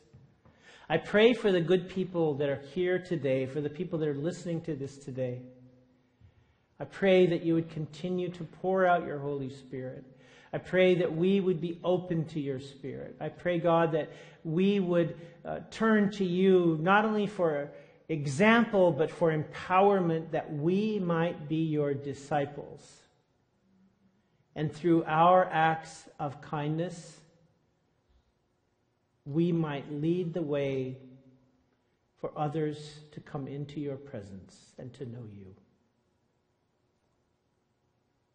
I 0.89 0.97
pray 0.97 1.33
for 1.33 1.51
the 1.51 1.61
good 1.61 1.87
people 1.87 2.33
that 2.35 2.49
are 2.49 2.61
here 2.73 2.99
today, 2.99 3.45
for 3.45 3.61
the 3.61 3.69
people 3.69 3.99
that 3.99 4.09
are 4.09 4.15
listening 4.15 4.61
to 4.61 4.75
this 4.75 4.97
today. 4.97 5.39
I 6.81 6.85
pray 6.85 7.27
that 7.27 7.43
you 7.43 7.53
would 7.53 7.69
continue 7.69 8.29
to 8.29 8.43
pour 8.43 8.87
out 8.87 9.05
your 9.05 9.19
Holy 9.19 9.51
Spirit. 9.51 10.03
I 10.51 10.57
pray 10.57 10.95
that 10.95 11.15
we 11.15 11.39
would 11.39 11.61
be 11.61 11.79
open 11.83 12.25
to 12.29 12.39
your 12.39 12.59
Spirit. 12.59 13.17
I 13.21 13.29
pray, 13.29 13.59
God, 13.59 13.91
that 13.91 14.11
we 14.43 14.79
would 14.79 15.15
uh, 15.45 15.59
turn 15.69 16.09
to 16.13 16.25
you 16.25 16.79
not 16.81 17.05
only 17.05 17.27
for 17.27 17.69
example, 18.09 18.91
but 18.91 19.11
for 19.11 19.31
empowerment 19.31 20.31
that 20.31 20.51
we 20.51 20.97
might 20.97 21.47
be 21.47 21.63
your 21.63 21.93
disciples. 21.93 22.81
And 24.55 24.73
through 24.73 25.03
our 25.05 25.47
acts 25.51 26.09
of 26.19 26.41
kindness, 26.41 27.19
we 29.23 29.51
might 29.51 29.91
lead 29.91 30.33
the 30.33 30.41
way 30.41 30.97
for 32.19 32.31
others 32.35 33.01
to 33.11 33.19
come 33.19 33.47
into 33.47 33.79
your 33.79 33.97
presence 33.97 34.73
and 34.79 34.91
to 34.95 35.05
know 35.05 35.27
you. 35.31 35.53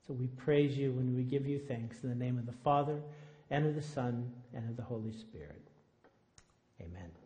So 0.06 0.14
we 0.14 0.28
praise 0.28 0.76
you 0.76 0.90
and 0.98 1.16
we 1.16 1.24
give 1.24 1.46
you 1.46 1.58
thanks 1.58 1.96
in 2.02 2.08
the 2.08 2.14
name 2.14 2.38
of 2.38 2.46
the 2.46 2.52
Father, 2.52 3.00
and 3.50 3.66
of 3.66 3.74
the 3.74 3.82
Son, 3.82 4.32
and 4.54 4.68
of 4.70 4.76
the 4.76 4.82
Holy 4.82 5.12
Spirit. 5.12 5.68
Amen. 6.80 7.25